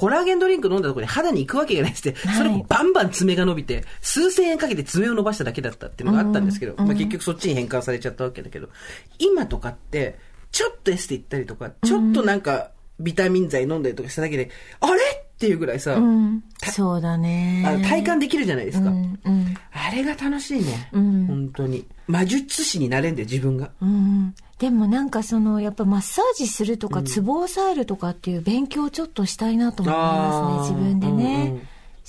[0.00, 8.70] コラーゲンドリンク飲んだところに肌に行くわけがないって、それもバンバン爪が伸びて、数千円かけて爪を伸ばしただけだったっていうのがあったんですけど、まあ結局そっちに変換されちゃったわけだけど、
[9.18, 10.18] 今とかって、
[10.52, 15.00] ちょっとエステ行ったりとか、ちょっとなんか、ビタミン剤飲んだりとかしただけで、あれ？
[15.40, 16.44] っていうぐらいさ、うん。
[16.70, 17.64] そうだね。
[17.88, 18.90] 体感できるじゃないですか。
[18.90, 19.18] うん。
[19.24, 19.54] うん。
[19.72, 20.90] あれが楽しいね。
[20.94, 21.86] ん本当に。
[22.06, 23.70] 魔術師になれんだよ、自分が。
[23.80, 24.34] うん。
[24.58, 31.46] でもなんかその、やっぱマッサージするとか、ツボを抑えるとかっていう勉強をちょっとしたいなと思いますね、自分でね。
[31.46, 31.62] うんうん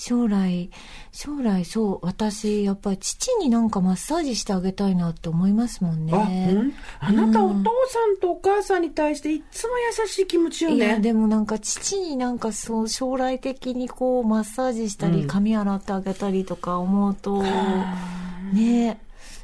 [0.03, 0.71] 将来、
[1.11, 6.13] 将来そう、私、やっぱり父になんかマッサージしてあげたいなって思いますもんね。
[6.15, 6.73] あ、うん？
[6.99, 11.01] あなたお父さんとお母さんに対していつも優しい気持ちよいや、ね。
[11.01, 17.43] でもなんか父になんかそう、将来的にこう、マッサージしたり、髪洗ってあげたりとか思うと、
[18.53, 18.99] ね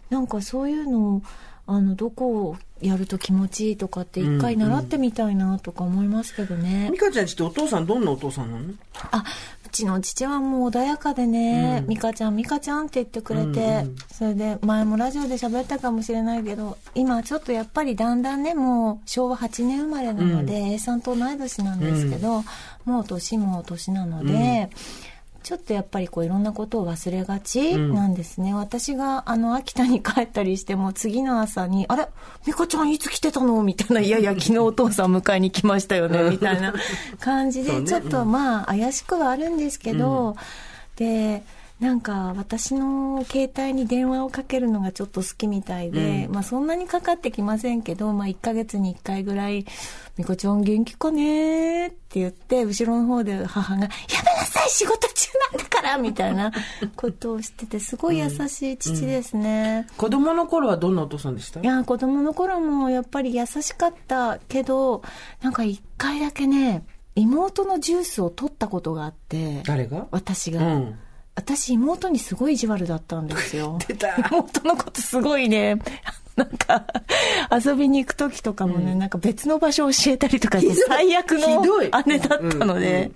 [0.10, 1.22] なんかそういうのを、
[1.68, 6.90] あの、どこをやると気持ちいいとかって一回習ってみたいなとか思いますけどね。
[6.94, 8.74] 美香ちゃんちってお父さんどんなお父さんなの？
[9.12, 9.24] あ、
[9.68, 22.44] うちの父はもう穏やかでね、美香ちゃん、美香ちゃんって言ってくれて、それで前もラジオで喋ったかもしれないけど、今ちょっとやっぱりだんだんね、もう昭和8年生まれなので、A さんと同い年なんですけど、
[22.86, 24.70] もう年も年なので、
[25.48, 28.54] ちょっとやっぱりこういろんなことを忘れがちなんですね。
[28.54, 32.10] 私があの秋田に帰ったりしても次の朝に、あれ？
[32.46, 33.64] 美香ちゃんいつ来てたの？
[33.64, 36.74] みたいな、いやいや昨日お父さん迎えに来ましたよね、みたいな
[37.22, 40.36] 感じで、ちょっとまあ怪しくはあるんですけど、
[40.98, 41.44] で、
[41.80, 49.64] なんか私の携帯に電話をかけるのがちょっと好きみたいで、まあそんなにかかってきませんけど、まあ1ヶ月に1回ぐらい、
[50.18, 53.90] みこちゃん元気かねって言って、後ろの方で母が、やめ
[54.40, 56.52] なさい仕事中なんだからみたいな
[56.96, 59.86] ことをしてて、すごい優しい父ですね。
[59.98, 61.60] 子供の頃はどんなお父さんでした？
[61.60, 65.04] いや、子供の頃もやっぱり優しかったけど、
[65.44, 70.08] なんか一回だけね、妹のジュースを取ったことがあって、誰が？
[70.10, 70.74] 私が。
[70.74, 71.00] うん。
[71.38, 73.78] 私妹にすごい意地悪だったんですよ。
[73.88, 74.16] 出た。
[74.16, 75.80] 妹のことすごいね、
[76.36, 76.88] なんか、
[77.52, 81.64] 遊びに行く時とかもね、なんか別の場所を教えたりとかして、最悪の
[82.08, 83.12] 姉だったのうんで、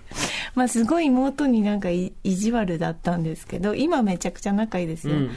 [0.54, 5.16] まあすごい妹になんかい意地悪だったんですけど、今めちゃくちゃ仲いいですよ。
[5.16, 5.30] うん。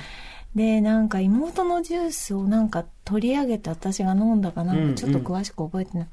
[0.56, 6.08] で、なんか妹のジュースをなんか取り上げて私が飲んだかなんかちょっと詳しく覚えてない。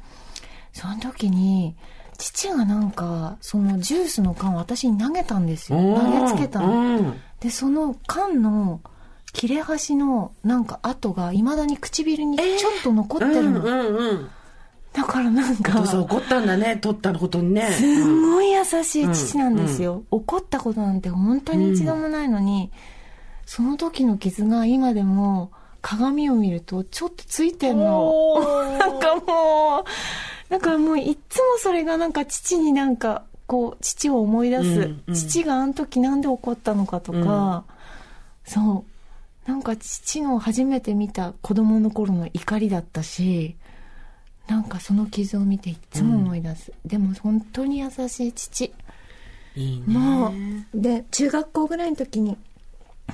[0.72, 1.76] その時に、
[2.18, 5.78] 父がなんか、そのジュースの缶を私に投げたんですよ。
[5.78, 6.72] 投げつけたの。
[6.72, 8.80] うんで、その缶の
[9.32, 13.60] 切れ端のなんか跡が未だに唇にちょっと残ってるの。
[13.60, 14.30] うんうんうん。
[14.92, 17.72] だからなんか、お父さん怒ったんだね、取ったことにね。
[17.72, 20.04] すごい優しい父なんですよ。
[20.10, 22.70] 怒ったことなんて本当に一度もないのに、
[23.44, 25.50] その時の傷が今でも
[25.80, 28.38] 鏡を見るとちょっとついてんの。
[28.78, 29.84] なんかもう、
[30.52, 34.62] だからもういっつもそれがなんか父になんか、こう、父を思い出す。
[34.64, 37.64] うんうん父があの時なんで怒ったのかとか、
[38.44, 38.84] そ
[39.46, 39.48] う。
[39.48, 43.56] なんか父の初めて見た子供の頃の怒りだったし、
[44.46, 46.70] なんかその傷を見ていっつも思い出す。
[46.84, 48.74] でも本当に優しい父。
[49.56, 49.84] いいね。
[49.86, 50.32] もう、
[50.74, 52.36] で、中学校ぐらいの時に、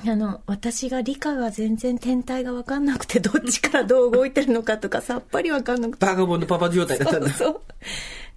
[0.05, 6.05] あの、私が理科が全然天体が分かんなくて、どっちからどう動いてるのかとかさっぱり分かんなくて。
[6.05, 7.29] バーガボンのパパ状態だったんだ。
[7.29, 7.61] そうそう。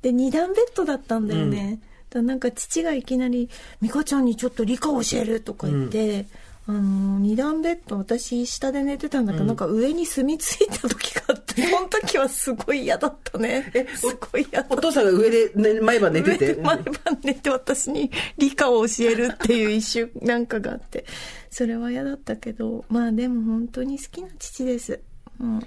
[0.02, 1.80] で、二段ベッドだったんだよね。
[2.10, 3.48] だからなんか父がいきなり、
[3.80, 6.26] 美香ちゃんにちょっと理科教えるとか言って、
[6.66, 13.72] あの、二段ベッド、私下で寝てたんだけど、なんか上に住み着いた時があって、その時はすごい嫌だったね。
[13.94, 14.80] すごい嫌だったお。
[14.80, 16.54] 父さんが上で、ね、毎晩寝てて？
[16.62, 21.04] 毎晩寝て私に理科を教えるっていう一瞬 なんかがあって
[21.50, 25.00] それは嫌だったけどまあでも本当に好きな父です、
[25.40, 25.60] うん、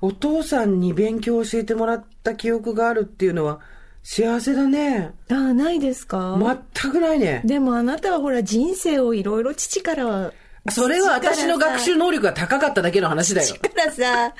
[0.00, 3.60] お父さんに勉強を教えてもらった記憶があるっていうのは
[4.04, 5.12] 幸せだね。
[5.30, 6.36] ああないですか、
[6.74, 7.40] 全くないね。
[7.44, 10.32] でもあなたはほら人生をいろいろ父からは
[10.70, 13.48] それは私の学習能力が高かっただけの話だよ。
[13.48, 13.58] 父。
[13.58, 14.34] からさ。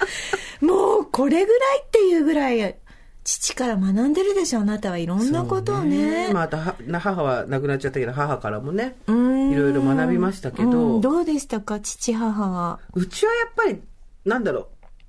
[0.61, 2.77] もうこれぐらいっていうぐらい
[3.25, 4.99] 父から学んでるでしょあなたは。
[4.99, 6.33] いろんなことをね。
[6.33, 12.81] または母は亡くなっちゃったけど母からもねいろいろ学びましたけど、ううんどうでしたか父母は。
[13.11, 13.81] ちはやっぱり
[14.25, 14.67] なんだろう。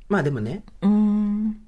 [0.09, 0.63] まあでもね。
[0.81, 1.62] うーん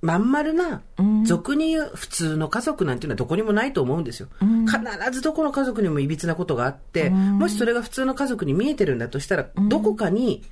[0.00, 1.24] まん丸なうん。
[1.24, 4.66] 俗に言う普通の家族なんていうのはどこにもないと思うんですよ、うん。
[4.66, 4.78] 必
[5.10, 7.38] ずどこの家族にもいびつなことがあって、うん。
[7.38, 10.44] もしそれが普通の家族に見えてるんだとしたら、どこかに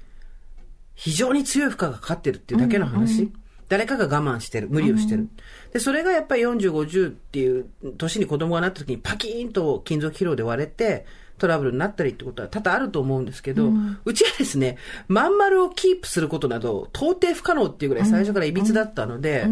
[0.94, 3.30] 非常に強い負荷がかかってるっていうだけの話、
[3.68, 5.28] 誰かが我慢してる無理をしてる、
[5.72, 7.66] でそれがやっぱり40、50っていう
[7.98, 11.06] 年に子供がなった時にパキーンと金属疲労で割れて
[11.38, 13.70] トラブルになったりってことは多々あると思うんですけど、
[14.04, 14.78] うちはですね、
[15.08, 19.46] まん丸をキープすることなど到底不可能っていうぐらい最初からいびつだったので、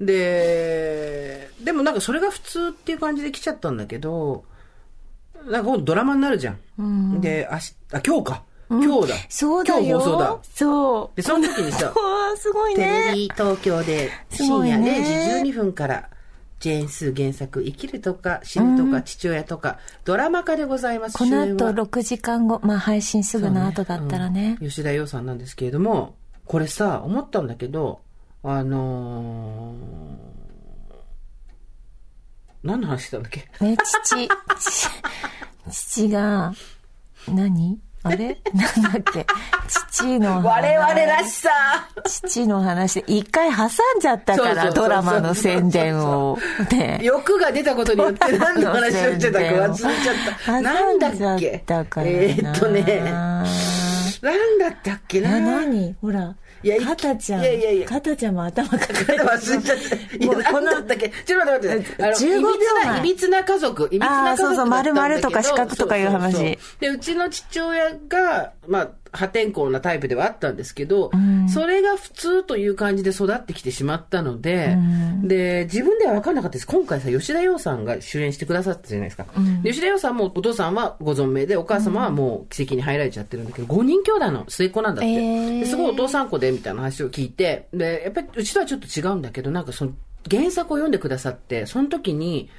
[0.00, 4.44] で、でももなんかそれが普通っていう感じで来ちゃったんだけど、
[5.46, 7.20] なんかほんとドラマになるじゃん。
[7.20, 8.42] で、明日、あ、今日か。
[8.68, 9.14] 今日だ。
[9.28, 9.80] そうだよ。
[9.80, 10.38] 今日放送だ。
[10.54, 11.16] そう。
[11.16, 11.92] で、その時にさ、
[12.36, 13.12] すごいテレね。
[13.14, 16.08] ビ東京です深夜0時12分から、
[16.62, 21.18] ジェーンスー原作、生きるとか、死ぬとか、父親とか、ドラマ化でございます。
[21.18, 21.72] この後主演は。
[21.72, 24.58] 6時間後、まあ配信すぐの後だったらね。
[24.60, 24.68] うん。
[24.68, 28.02] 吉田洋さんなんですけれども、これさ、思ったんだけど、
[28.44, 30.96] あのー、
[32.62, 33.50] 何の話したんだっけ？
[33.60, 34.28] ね、父、
[34.60, 34.88] 父。
[35.68, 36.52] 父が、
[37.26, 37.80] 何？
[38.04, 38.36] あれ？
[38.52, 39.26] なんだっけ？
[39.68, 40.44] 父の話。
[40.44, 41.50] 我々らしさ
[42.04, 43.68] 父の話で、一回挟ん
[44.00, 46.36] じゃったから、ドラマの宣伝を。
[46.70, 46.98] ね。
[47.02, 50.60] 欲が出たことによって何の話をしてたか忘れちゃった。
[50.60, 51.46] なんだっけ？
[51.46, 55.38] えーっとね、なんだったっけな？
[55.38, 55.94] え、何？
[56.00, 56.34] ほら。
[56.62, 57.40] いやいかたちゃん。
[57.42, 59.78] いやいやいやかたちゃんも頭かか忘れちゃっ
[60.18, 60.26] た。
[60.26, 62.04] もうこのだっけちょっと待って待って。
[62.04, 62.50] あの15秒
[62.84, 63.88] 前いびつな家族。
[63.90, 64.48] いびつな家族。
[64.48, 71.10] あーそうそう丸々とか四角とかいう話で、うちの父親が、まあ、破天荒なタイプではあったんですけど、
[71.52, 74.76] それが普通という感じで育ってきてしまったので、
[75.22, 76.66] で、自分では分かんなかったです。
[76.66, 79.26] 今回さ、吉田洋さんが主演してくださったじゃないですか。
[79.62, 85.12] で吉田洋さんもお父さんはご存命で、お母様はもう奇跡に入られちゃってるんだけど、5人兄弟の末っ子なんだって。
[85.12, 89.92] えーですごいお父さん子でみたいな話を聞いて、で、やっぱりうちとはちょっと違うんだけど、なんかその
[90.30, 92.50] 原作を読んでくださって、その時に、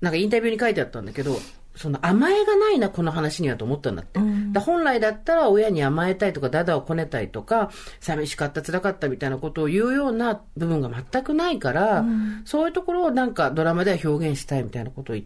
[0.00, 1.38] なんかインタビューに書いてあったんだけど、
[1.78, 4.18] その甘えがないな、この話にはと思ったんだって。
[4.52, 7.70] だ本来だったら親に甘えたいとか、ダダをこねたいとか、
[8.00, 12.04] 寂しかった、辛かったみたいなことを言うような部分が全くないから、
[12.44, 15.16] そういうところをなんかドラマでは表現したいみたいなことを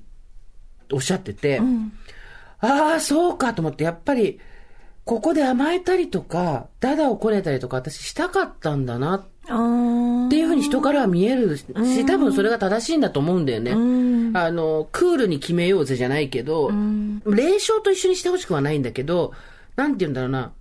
[0.93, 1.63] おっしゃってて、
[2.61, 4.39] ああ、そうかと思って、やっぱり、
[5.05, 10.29] ここで甘えたりとか、ダダをこねたりとか、私したかったんだなっあー。
[10.29, 11.65] ていうふうに人からは見えるし、
[12.07, 13.73] 多分それが正しいんだと思うんだよね。
[14.35, 16.71] あの、クールに決めようぜじゃないけど、
[17.27, 19.33] 霊障と一緒にしてほしくはないんだけど、
[19.77, 20.53] なんて言うんだろうな。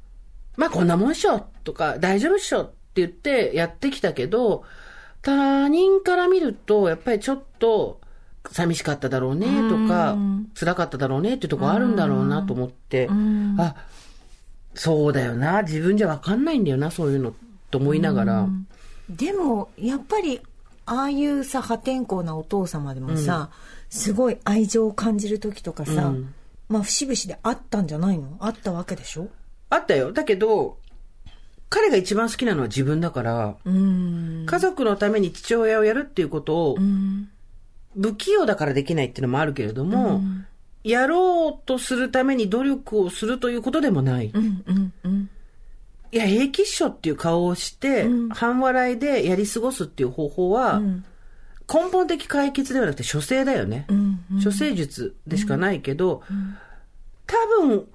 [0.58, 4.64] まあこんなもんっしょとか、大丈夫っしょって言ってやってきたけど、
[5.22, 8.02] 他人から見ると、やっぱりちょっと、
[8.50, 10.18] 寂しかっただろうねとか、
[10.56, 13.08] 辛かっただろうねっていうところあるんだろうなと思って、
[13.58, 13.76] あ、
[14.74, 17.34] そうだよな、自分じゃわかんないんだよな、そういうの、
[17.72, 18.50] と思いながら。
[19.10, 20.42] でも、やっぱり、
[20.86, 23.50] ああいうさ、破天荒なお父様でもさ、
[23.90, 26.34] すごい愛情を感じる時とかさ、うん
[26.70, 28.38] まあ、節々であったんじゃないの？
[28.40, 29.28] あったわけでしょ？
[29.70, 30.14] あったよ。
[30.14, 30.78] だけど、
[31.70, 34.46] 彼が一番好きなのは自分だから、うん。
[34.46, 36.78] 家族のために父親をやるっていうことを、
[37.96, 40.22] 不器用だからできないっていうのもあるけれども、
[40.84, 44.32] やろうとするために努力をするということでもない。
[44.34, 45.30] うんうんうん。
[46.12, 50.82] いや、平気っしょっていう顔をして、半笑いでやり過ごすっていう方法は、
[51.74, 53.88] 根本的解決ではなくて処世だよね。
[54.44, 56.24] 処世術でしかないけど、
[57.28, 57.88] 多分、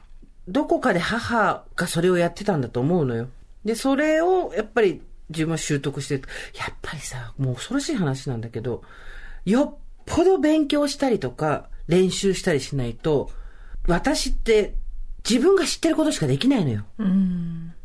[0.48, 3.28] どこかで母がそれをやってたんだと思うのよ。
[3.64, 6.22] で、それを、やっぱり自分は習得してる。
[6.56, 8.82] やっぱりさ、もう恐ろしい話なんだけど、
[9.44, 13.30] よっぽど勉強したりとか、練習したりしないと、
[13.86, 14.74] 私って
[15.28, 16.84] 自分が知ってることしかできないのよ。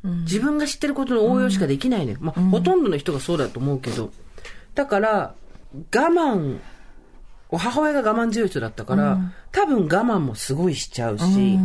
[0.04, 2.18] 自分が知ってることの応用しかできないのよ。
[2.22, 4.12] まあ、ほとんどの人がそうだと思うけど。
[4.74, 5.36] だから、
[5.74, 6.60] 我慢、
[7.52, 9.20] 母親が我慢強い人だったから、
[9.52, 11.60] 多分我慢もすごいしちゃうし、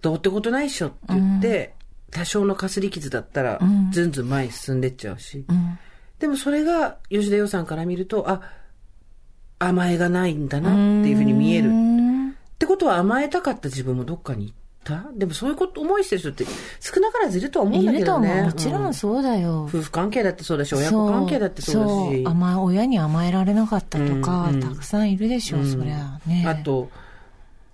[0.00, 1.74] どうってことないっしょって言って、
[2.10, 3.60] 多少のかすり傷だったら、
[3.92, 5.44] ずんずん前に進んでっちゃうし。
[6.18, 8.40] でもそれが、吉田洋さんから見ると、あ、
[9.58, 10.74] 甘えがないんだなっ
[11.04, 11.68] ていうふうに見える。
[11.68, 14.54] ってことは甘えたかった自分もどっかに行っ
[14.88, 15.04] た？
[15.14, 16.44] でもそういうこと、思いしてる人って
[16.80, 18.42] 少なからずいるとは思うんいだけどね。
[18.42, 19.64] もちろうんそうだよ。
[19.64, 22.24] 夫婦関係だってそうだし、親子関係だってそうだし。
[22.26, 26.44] 甘え親に甘えられなかったとか、うんうんたくさんいるでしょう、そりゃね。
[26.46, 26.90] あと、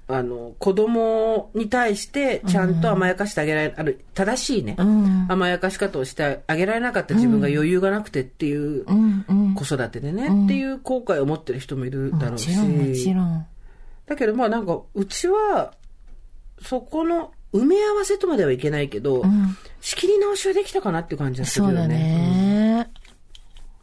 [0.07, 5.27] あの、子供に対してちゃんと甘やかしてあげられ、ある、正しいね、うん。
[5.31, 9.55] 甘やかし方をしてあげられなかった自分が余裕がなくてっていううんうん。
[9.55, 12.51] 子育てでね、っていう後悔を持ってる人もいるだろうし。
[12.51, 13.47] もちろん、もちろん。
[14.07, 15.73] だけどまあなんか、うちは、
[16.65, 21.97] そこの埋め合わせとまではいけないけど、ん仕切り直しはできたかなっていう感じはするそうだよね。
[21.97, 22.91] ね。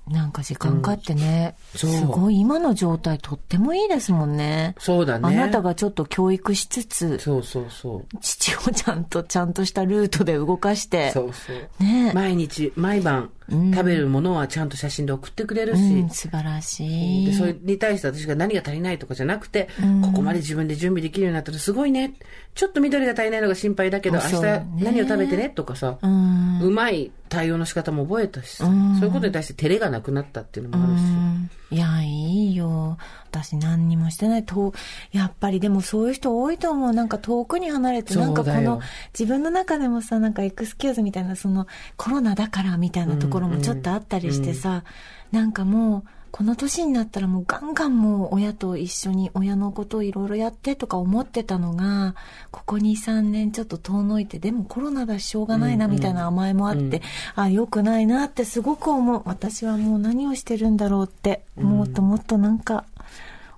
[0.07, 4.75] なんか時間かかってね、そうすごい今の状態とってもいいですもんね。
[4.77, 5.27] そうだね。
[5.27, 8.17] あなたがちょっと教育しつつ、そうそうそう。
[8.19, 11.83] 父をちゃんと、ちゃんとしたルートで動かして、そうそう。
[11.83, 17.25] ね毎日、毎晩、食べるものはちゃんと写真で送ってくれるし、うん、素晴らしい。
[17.25, 19.67] で、それに対して私が何が足りないとかじゃなくて、
[20.01, 22.13] ここまで自分で準備できるようになったらすごいね。
[22.55, 24.41] ちょっと緑が足りないのが心配だけど、明日
[24.83, 26.59] 何を食べてねとかさ、うん。
[26.61, 28.73] うまい対応の仕方も覚えたしさ、そう
[29.05, 31.60] いうことに対して照れがなくなったっていうのもあるし。
[31.71, 32.97] うんいや、いいよ。
[33.29, 34.45] 私何にもしてない。
[34.45, 34.73] と、
[35.13, 36.93] やっぱりでもそういう人多いと思う。
[36.93, 38.81] なんか遠くに離れて、なんかこの、
[39.17, 44.83] 自分の中でもさ、なんかエクスキューズみたいな、その、コロナだからみたいなところもちょっとあったりしてさ、
[45.31, 52.15] なんかもう、この年になったらもうガンガンもう親と一緒に親のことをいろいろやってとか思ってたのが、
[52.51, 57.01] ここ2、3年ちょっと遠のいて、でもコロナだししょうがないなみたいな甘えもあって、
[57.35, 59.21] あ、良くないなってすごく思う。
[59.25, 62.85] 私はもう何をしてるんだろうって、もっともっとなんか、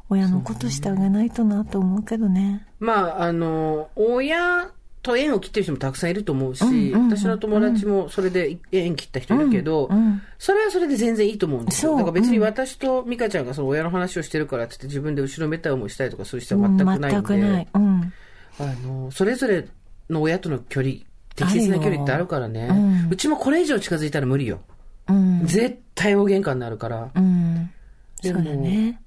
[0.09, 2.67] 親のことしてあげないとなと思うけどね。
[2.79, 4.69] まあ、あの、親
[5.03, 11.95] と縁を切ってる人もたくさんいると思うし、うんうんうん私の友達もそれで縁切った人いるけど、うんうんそれはそれで全然いいと思うんですよ。
[11.95, 17.67] だから別に私と美香ちゃんがその親の話をしてるからってって自分で後ろめたい思いしたりとかする必要は全くないんで、全くない。
[17.73, 18.13] うん。
[18.59, 19.65] あの、それぞれ
[20.09, 20.95] の親との距離、
[21.35, 23.07] 適切な距離ってあるからね。
[23.09, 24.59] うちもこれ以上近づいたら無理よ。
[25.07, 25.45] うん。
[25.45, 27.09] 絶対大喧嘩になるから。
[27.15, 27.71] うん。
[28.21, 28.99] そうだね。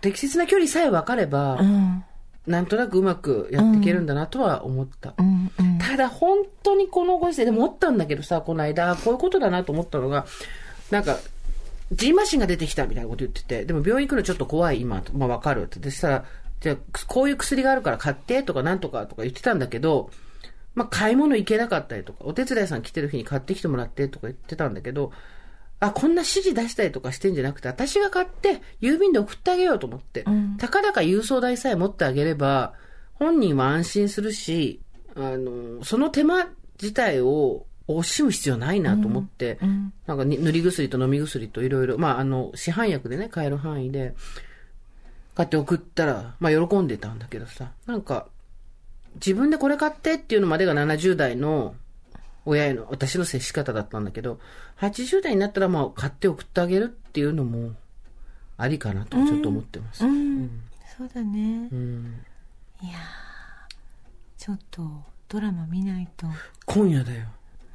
[0.00, 2.04] 適切な距離さえ分かれば、うん。
[2.48, 5.14] なんとなくうまくやっていけるんだなとは思った。
[5.18, 5.50] うん。
[5.58, 5.78] うん。
[5.78, 10.26] ただ本当にこのご時世でも思ったんだけどさ、この間、こういうことだなと思ったのが、
[10.90, 11.18] なんか、
[11.92, 15.78] ジンマシンが出てきたみたいなこと言ってて、でも病院行くのちょっと怖い今、まあわかるって。
[15.80, 16.24] でしたら、
[16.60, 16.76] じゃあ、
[17.06, 20.10] こういう薬があるから買ってとかなんとかとか言ってたんだけど、
[20.74, 25.12] まあ買い物行けなかったりとか、お手伝いさん来てる日に買ってきてもらってとか言ってたんだけど、
[25.80, 32.74] あ、こんな指示出したりとかしてんじゃなくて、私が買って郵便で送ってあげようと思って、んたかだか郵送代さえ持ってあげれば、
[33.14, 34.80] 本人は安心するし、
[35.14, 36.48] あの、その手間
[36.80, 39.92] 自体を惜しむ必要ないなと思って、うん。
[40.06, 44.14] なんかに塗り薬と飲み薬といろいろ、まあ、あの、市販薬でね、買える範囲で、
[45.34, 48.28] 買って送ったら、まあ、喜んでたんだけどさ、なんか、
[49.14, 51.74] 自分でこれ買ってっていうのまでが70代の
[52.44, 54.38] 親への、私の接し方だったんだけど、
[54.80, 57.72] 80代になったら、まあ、買って送ってあげるっていうのも、
[58.56, 60.04] ありかなと、ちょっと思ってます。
[60.04, 60.62] うん。
[60.96, 61.74] そうだねう。
[61.74, 62.24] ん
[62.82, 62.94] いやー
[64.36, 64.82] ちょっと
[65.28, 66.26] ドラマ見ないと。
[66.66, 67.26] 今夜だよ。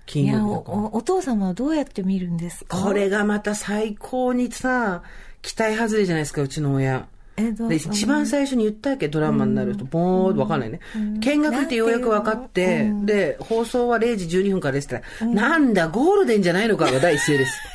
[0.05, 0.77] 金曜日だから。
[0.77, 2.77] お、お父様はどうやって見るんですか？
[2.81, 5.03] これがまた最高にさ、
[5.41, 7.07] 期待外れじゃないですか、うちの親。
[7.35, 10.79] で、一番最初に言ったわけ、ドラマになると、ぼーっとわかんないね。
[11.19, 17.57] 見学ってようやく分かって、で、放送は0時12分からですって言ったら、なんだ、ゴールデンじゃないのかが第一声です。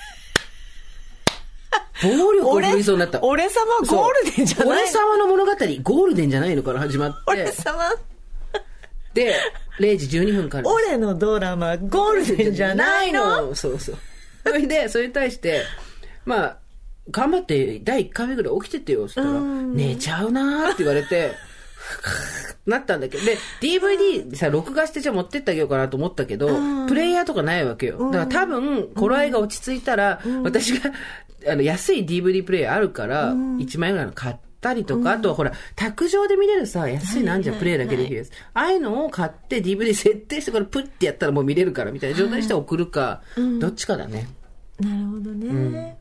[2.03, 3.21] 暴力を振りそうになった。
[3.23, 4.69] 俺様ゴールデンじゃない？
[4.69, 7.83] 俺様の物語、ゴールデンじゃないのから始まって、俺様。
[9.15, 9.35] で、
[9.81, 10.71] 0時12分から。
[10.71, 13.53] 俺のドラマゴールデンじゃないの？
[13.57, 13.97] そうそう。
[14.47, 15.63] それで、それに対して、
[16.25, 16.57] まあ、
[17.11, 21.33] 頑張って第1回目ぐらい起きててよ、そしたら、寝ちゃうなーって言われて、
[22.67, 26.49] なったんだけど、で、DVD さ、録画してじゃあ持ってってあげようかなと思ったけど、
[26.87, 28.11] プレイヤーとかないわけよ。
[28.11, 30.93] だから多分、頃合いが落ち着いたら、私が、
[31.49, 38.31] あの、安い DVD プレイヤーあるから、1万円ぐらいの買ったりとか、あとはほら、卓上で見れるさ、安いなんじゃん、プレイだけできるやつ。
[38.55, 43.23] ああいうのを買って DVD 設定して、これプッてやったらもう見れるから、みたいな状態にして送るか、
[43.61, 44.29] どっちかだね。
[44.81, 45.98] なるほどね。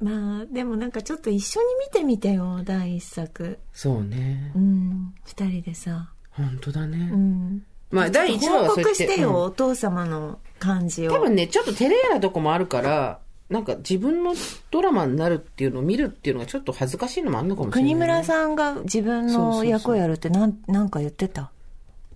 [0.00, 3.58] まあ、でもなんかちょっと一緒に見てみてよ、第一作。
[3.72, 4.58] そうねう。
[4.58, 5.14] ん。
[5.24, 6.10] 二人でさ。
[6.30, 7.10] 本当だね。
[7.12, 7.62] うん。
[7.90, 11.12] まあ、第1話は報告してよ、うんお父様の感じを。
[11.12, 14.34] 多分ね、ちょっと照れ屋なとこもあるから、なんか自分の
[14.72, 21.52] ドラマになるっていうのを見るっていうのがちょっと恥ずかしいのもあるのかもしれない、国村さんが自分の役をやるってなんなんか言ってた？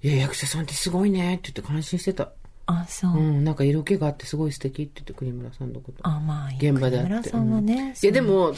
[0.03, 2.33] いや、役者さんってすごいねって言って感心してた。
[2.70, 3.12] あ、そう。
[3.16, 5.98] うん、なんか色気があってすごい素敵って言って国村さんのこと。
[6.02, 7.30] あ、まあ、現場であって。
[7.30, 7.74] さんはね。
[7.74, 8.52] うんいや、でも、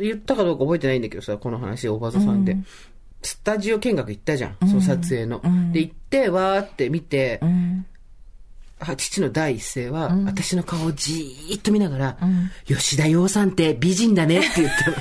[0.00, 2.56] 言ったかどうか覚えてないんだけどさ、この話、大場さんで。
[3.22, 5.40] スタジオ見学行ったじゃん、その撮影の。
[5.72, 7.40] で、行って、わーって見て、
[8.96, 12.18] 父の第一声は、私の顔をじーっと見ながら、
[12.66, 14.96] 吉田洋さんって美人だねって言ったの。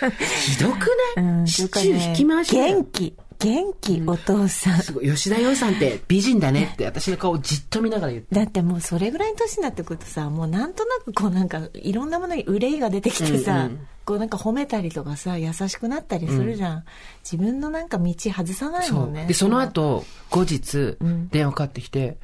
[0.18, 1.46] ひどくうない、ん。
[1.46, 3.14] シチュー引き回し元気。
[3.40, 4.82] 元気、お父さん。
[4.82, 8.34] すごい、吉田洋さんって美人だねって私の顔をじっと見ながら言って。
[8.34, 16.84] だってもうそれぐらいの年になってくるとさ、もうなんとなくこうなんかいろんなものに憂いが出てきてさ、うんうんこうなんか褒めたりとかさ、優しくなったりするじゃん。
[17.22, 18.98] 自分のなんか道外さないそう。
[19.00, 19.26] もんね。
[19.26, 20.96] で、その後、後日、
[21.30, 22.16] 電話かかってきて、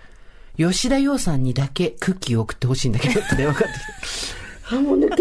[0.57, 3.87] 吉田洋さんにだけクッキーを送ってほしいんだけどって電話かかってきて。
[4.75, 5.19] あ、もう抜け目がない、抜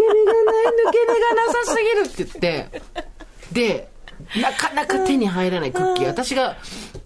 [0.90, 2.82] け目がなさすぎるって言って、
[3.52, 3.88] で、
[4.40, 6.06] なかなか手に入らないクッキー。
[6.06, 6.56] 私が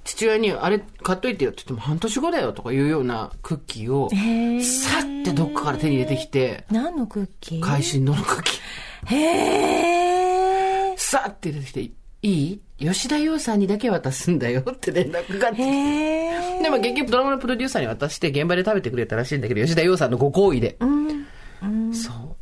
[0.05, 4.11] 父親に、あれ買っといてよって言っても半年後だよとかいうようなクッキーを、
[4.63, 7.61] さってどっかから手に入れてきて、何のクッキー？
[7.61, 9.17] 会心のクッキー。
[9.17, 10.99] へー。
[10.99, 11.93] さって出てきて、い
[12.23, 12.61] い？
[12.79, 15.51] 吉田洋さんにだけ渡すんだよって連絡が。
[15.53, 20.77] でも結局ドラマのプロデューサーに渡して現場で食べてくれたらしいんだけど、吉田洋さんのご好意で。
[20.81, 21.95] うん。
[21.95, 22.37] そう。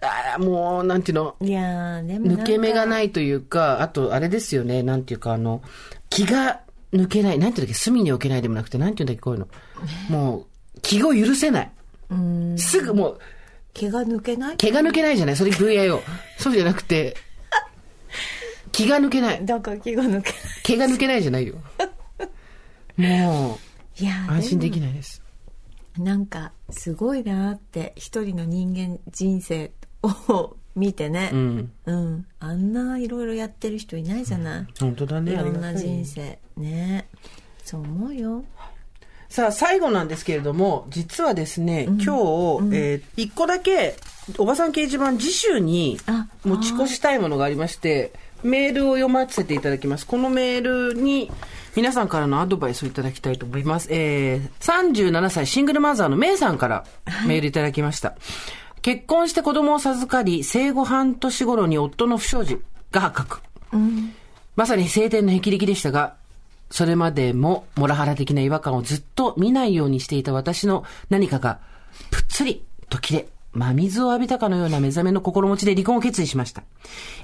[0.00, 5.62] あもう、なんていうの、いやーでも抜け目がないというか、あと、あれですよね、なんていうか、あの、
[6.08, 6.60] 気が
[6.92, 9.48] 抜けない、なんていうんだっけ、隅に置けないでもなくて、なんていうんだっけ、こういうの。
[10.08, 10.46] も
[10.76, 11.72] う、気を許せない。
[12.56, 13.18] すぐもう、
[13.74, 14.56] 毛が抜けない？
[14.56, 15.36] 毛が抜けないじゃない？
[15.36, 16.00] それ VIO。
[16.38, 17.16] そうじゃなくて、
[18.72, 19.44] 気が抜けない。
[19.44, 20.32] だから毛が抜け
[20.62, 21.54] 毛が抜けないじゃないよ。
[21.54, 21.60] も
[22.96, 23.52] な
[24.00, 25.22] いいや安心できいないです。
[25.98, 29.72] なんかすごいなって一人の人間人生
[30.02, 31.30] を見てね。
[31.32, 31.72] うん。
[31.86, 35.32] うん、あんないろいろやってる人いないじゃない、本当だね。
[35.32, 36.38] いろんな人生。
[36.56, 37.08] ね。
[37.64, 38.44] そう思うよ。
[39.28, 42.06] さあ、最後なんですけれども、実はですね、今日、
[42.72, 43.96] えー一個だけ、
[44.38, 50.06] おばさん掲示板次週にあ持ち越したいものがありまして、メールを読ませていただきます。
[50.06, 51.30] このメールに、
[51.76, 53.88] 皆さんからのアドバイスをいただきたいと思います。
[53.90, 56.84] えー、37歳シングルマザーのメイさんから
[57.26, 58.16] メールいただきました。
[58.88, 62.58] 結婚して子供を授かり、生後半年頃に夫の不祥事
[62.90, 63.40] が発覚。
[64.56, 66.16] まさに晴天の霹靂でしたが、
[66.70, 71.58] それまでもモラハラ的な違和感をずっと見ないようにしていた私の何かが、
[72.10, 76.62] ぷっつりと切れ、真水を浴びたかのような目覚めの心持ちで離婚を決意しました。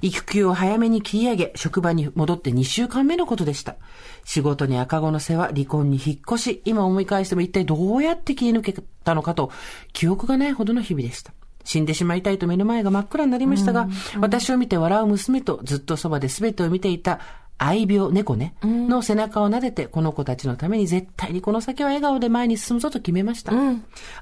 [0.02, 3.76] 育休を早めに切り上げ、職場に戻って2週間目のことでした。
[4.26, 9.50] 仕事に赤子の世話、離婚に引っ越し、今思い返しても一体どうやって切り抜けたのかと、
[9.94, 11.32] 記憶がないほどの日々でした。
[11.64, 13.88] 死んでしまいたいと目の前が真っ暗になりましたが、
[14.20, 17.20] 私を見て笑う娘とずっとそばで全てを見ていた
[17.56, 23.52] 愛病、猫ね、の背中を撫でて、この子たちのために絶対にこの先は笑顔で前に進むぞと決めました。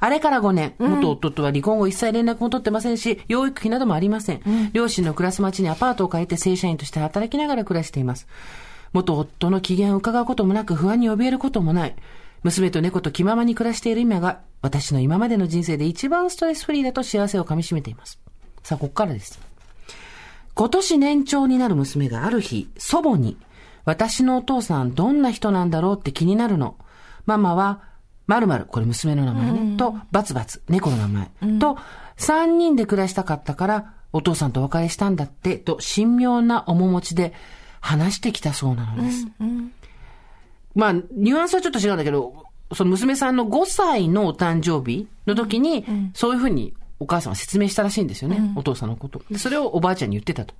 [0.00, 4.70] あれから5年、元夫とは離婚後一切連絡も取ってませんし、養育費などもありません。
[4.74, 8.28] 両親の暮らす町にアパートを借りて正社員として働きながら暮らしています。
[8.92, 11.94] 元夫の機嫌を伺うこともなく不安に怯えることもない。
[12.42, 18.20] 娘と猫と気ままに暮らしている今が、私の今までの人生で一番ストレスフリーだと幸せをかみしめています。
[18.62, 19.40] さあ、ここからです。
[20.54, 23.36] 今年年長になる娘がある日、祖母に、
[23.84, 26.76] 私のお父さんどんな人なんだろうって気になるの。
[27.26, 27.82] ママは、
[28.26, 31.78] 〇〇、これ娘の名前ね、と、バツバツ、猫の名前、と、
[32.16, 37.32] 三人で暮らしたかったから、お父さんとお別れしたんだって、と、神妙な面持ちで
[37.80, 39.26] 話してきたそうなのです。
[40.74, 42.34] まあ、ニュアンスはちょっと違うんだけど、
[42.74, 49.22] その娘さんの5歳のお誕生日の時に、そういうふうにお母さんは説明したらしいんですよね、お父さんのこと。
[49.30, 50.54] で、それをおばあちゃんに言ってたと。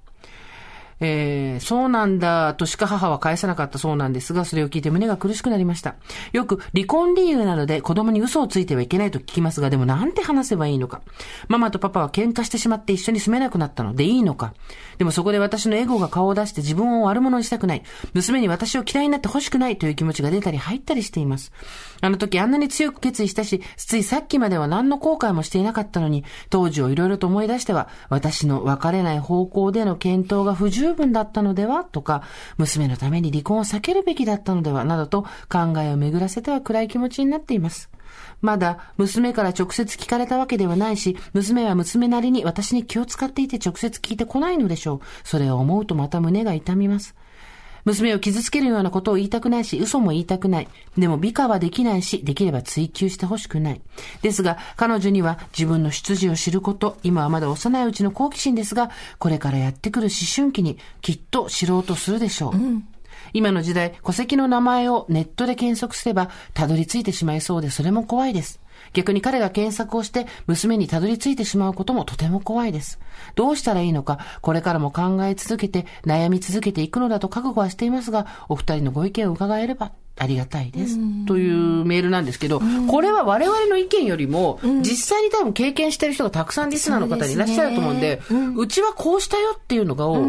[1.04, 5.96] えー、そうなんだとしか母は返さなかったそうなんですが、それを聞いて胸が苦しくなりました。
[6.32, 11.02] よく離婚理由なので子供に嘘をついてはいけないと聞きますが、でもなんて話せばいいのか。
[11.48, 14.54] ママとパパは喧嘩してしまって一緒に住めなくなったのでいいのか。
[14.98, 17.82] でもそこで私のエゴが顔を出して自分を悪者にしたくない。
[18.14, 21.52] 娘に私を嫌いになって欲しくないという気持ちが出たり入ったりしています。
[22.00, 32.22] あの時あんなに強く決意したし、ついさっきまでは何の後悔もしていなかったのに、当時をいろいろと思い出しては、私の別れない方向での検討が不十分だったのではとか、
[32.58, 37.90] 娘のために離婚を避けるべきだったのではなどと考えを巡らせては暗い気持ちになっています。
[38.40, 45.00] まだ娘から直接聞かれたわけではないし、娘は娘なりに私に気を使っていて直接聞いてこないのでしょう。
[45.24, 47.14] それを思うとまた胸が痛みます。
[47.84, 50.68] 娘を傷つけるようなことを言いたくないし、嘘も言いたくない。
[50.96, 53.80] でも美化はできないし、できれば追求してほしくない。
[54.22, 62.52] ですが、彼女には自分の出自を知ること、今はまだ幼いうちの好奇心ですが、これからやってくる思春期にきっと知ろうとするでしょう。
[63.32, 68.61] 今の時代、戸籍の名前をネットで検索すれば、たどり着いてしまいそうで、それも怖いです。
[68.92, 72.98] 逆に彼が検索をして娘にたどり着いてしまうこともとても怖いです。
[73.34, 80.98] どうしたらいいのか、これからも考え続けて悩み続けていくのだと覚悟はしていますが、お二人のご意見を伺えればありがたいです。
[81.26, 88.20] というメールなんですけど、これは我々の意見よりも、実際に多分経験してる人がたくさんリスナーの方にいらっしゃると思うんで、
[88.56, 90.26] うちはこうしたよっていうのがを、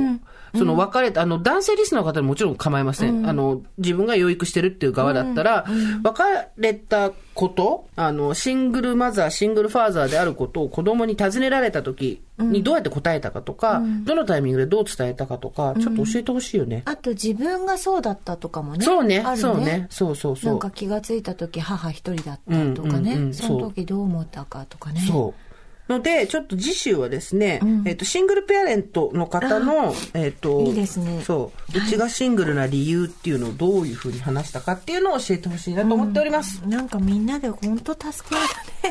[0.55, 3.27] その別れた、あの、男性リスナーの方でももちろん構いません。
[3.27, 5.65] あの、自分が養育してるっていう側だったら、
[6.03, 6.23] 別
[6.57, 16.83] れたこと、あの、シングルマザー、シングルファーザーであることを子供に尋ねられた時にどうやって答えたかとか、どのタイミングでどう伝えたかとか、ちょっと教えてほしいよね。
[16.85, 20.51] あと自分がそうだったとかもねそうねそうねそうそうそう。
[20.51, 25.01] なんか気がついた時母一人だったとかね、その時どう思ったかとかね。
[25.01, 25.42] そう。
[25.89, 36.61] ので、ちょっと次週はですね、えっ、と、シングルペアレントの方の、えっ、と、いいですねそう、うちがシングルな理由っていうのをどういうふうに話したかっていうのを教えてほしいなと思っております。
[36.67, 38.43] なんかみんなで本当助け合う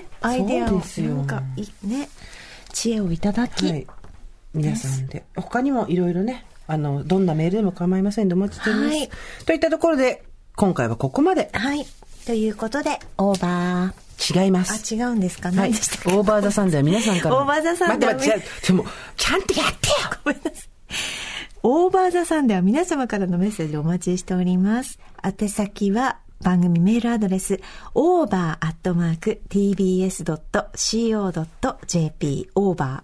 [0.02, 2.08] ねアイデアをそうですよなんかいね
[2.72, 3.86] 知恵をいただき、はい。
[4.54, 5.24] 皆さんで。
[5.36, 8.96] 他にもいろいろね、あの、どんなメールでも構いませんのでお待ちしております。
[8.96, 9.10] はい
[9.46, 10.24] といったところで、
[10.56, 11.50] 今回はここまで。
[11.52, 11.86] はい。
[12.26, 14.11] ということで、 OVER。
[14.22, 14.72] 違います。
[14.72, 15.48] あ、違うんですか？
[15.48, 15.56] はい。
[15.56, 17.36] 何でしたっけ、 OVER THE SUN では皆さんから。
[17.36, 19.94] OVER THE SUN では待って待って、も、ちゃんとやってよ
[20.24, 20.54] ごめんなさい。
[21.64, 24.98] OVER THE SUN では皆様からのメッセージをお待ちしております。
[25.22, 27.60] 宛先は番組メールアドレス
[27.94, 28.48] over.tbs.co.jp
[32.56, 33.00] over.tbs.co.jp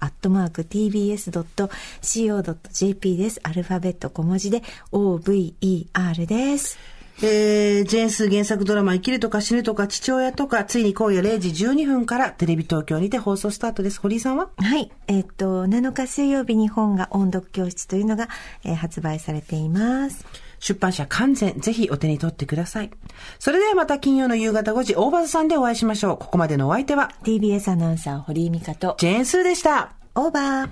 [3.17, 3.41] です。
[3.45, 6.77] アルファベット小文字で over です。
[7.21, 14.01] えー、ジェーンスー原作ドラマ生きるとか死ぬとか父親とか、ついに今夜0時12分からテレビ東京にて放送スタートです。
[14.01, 14.51] 堀井さんは？
[14.57, 14.91] はい。
[15.09, 18.29] えっ、と、7日水曜日に本が音読教室というのが、
[18.65, 20.25] えー発売されています。
[20.61, 22.91] 出版社完全、ぜひお手に取ってください。
[23.39, 26.19] それではまた金曜の夕方5時、オーバーザさんでお会いしましょう。
[26.19, 29.93] ここまでのお相手は、TBS アナウンサー堀井美香とジェーンスーでした。
[30.15, 30.71] オーバー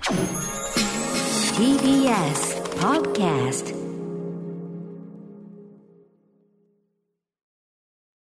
[1.57, 3.76] TBS Podcast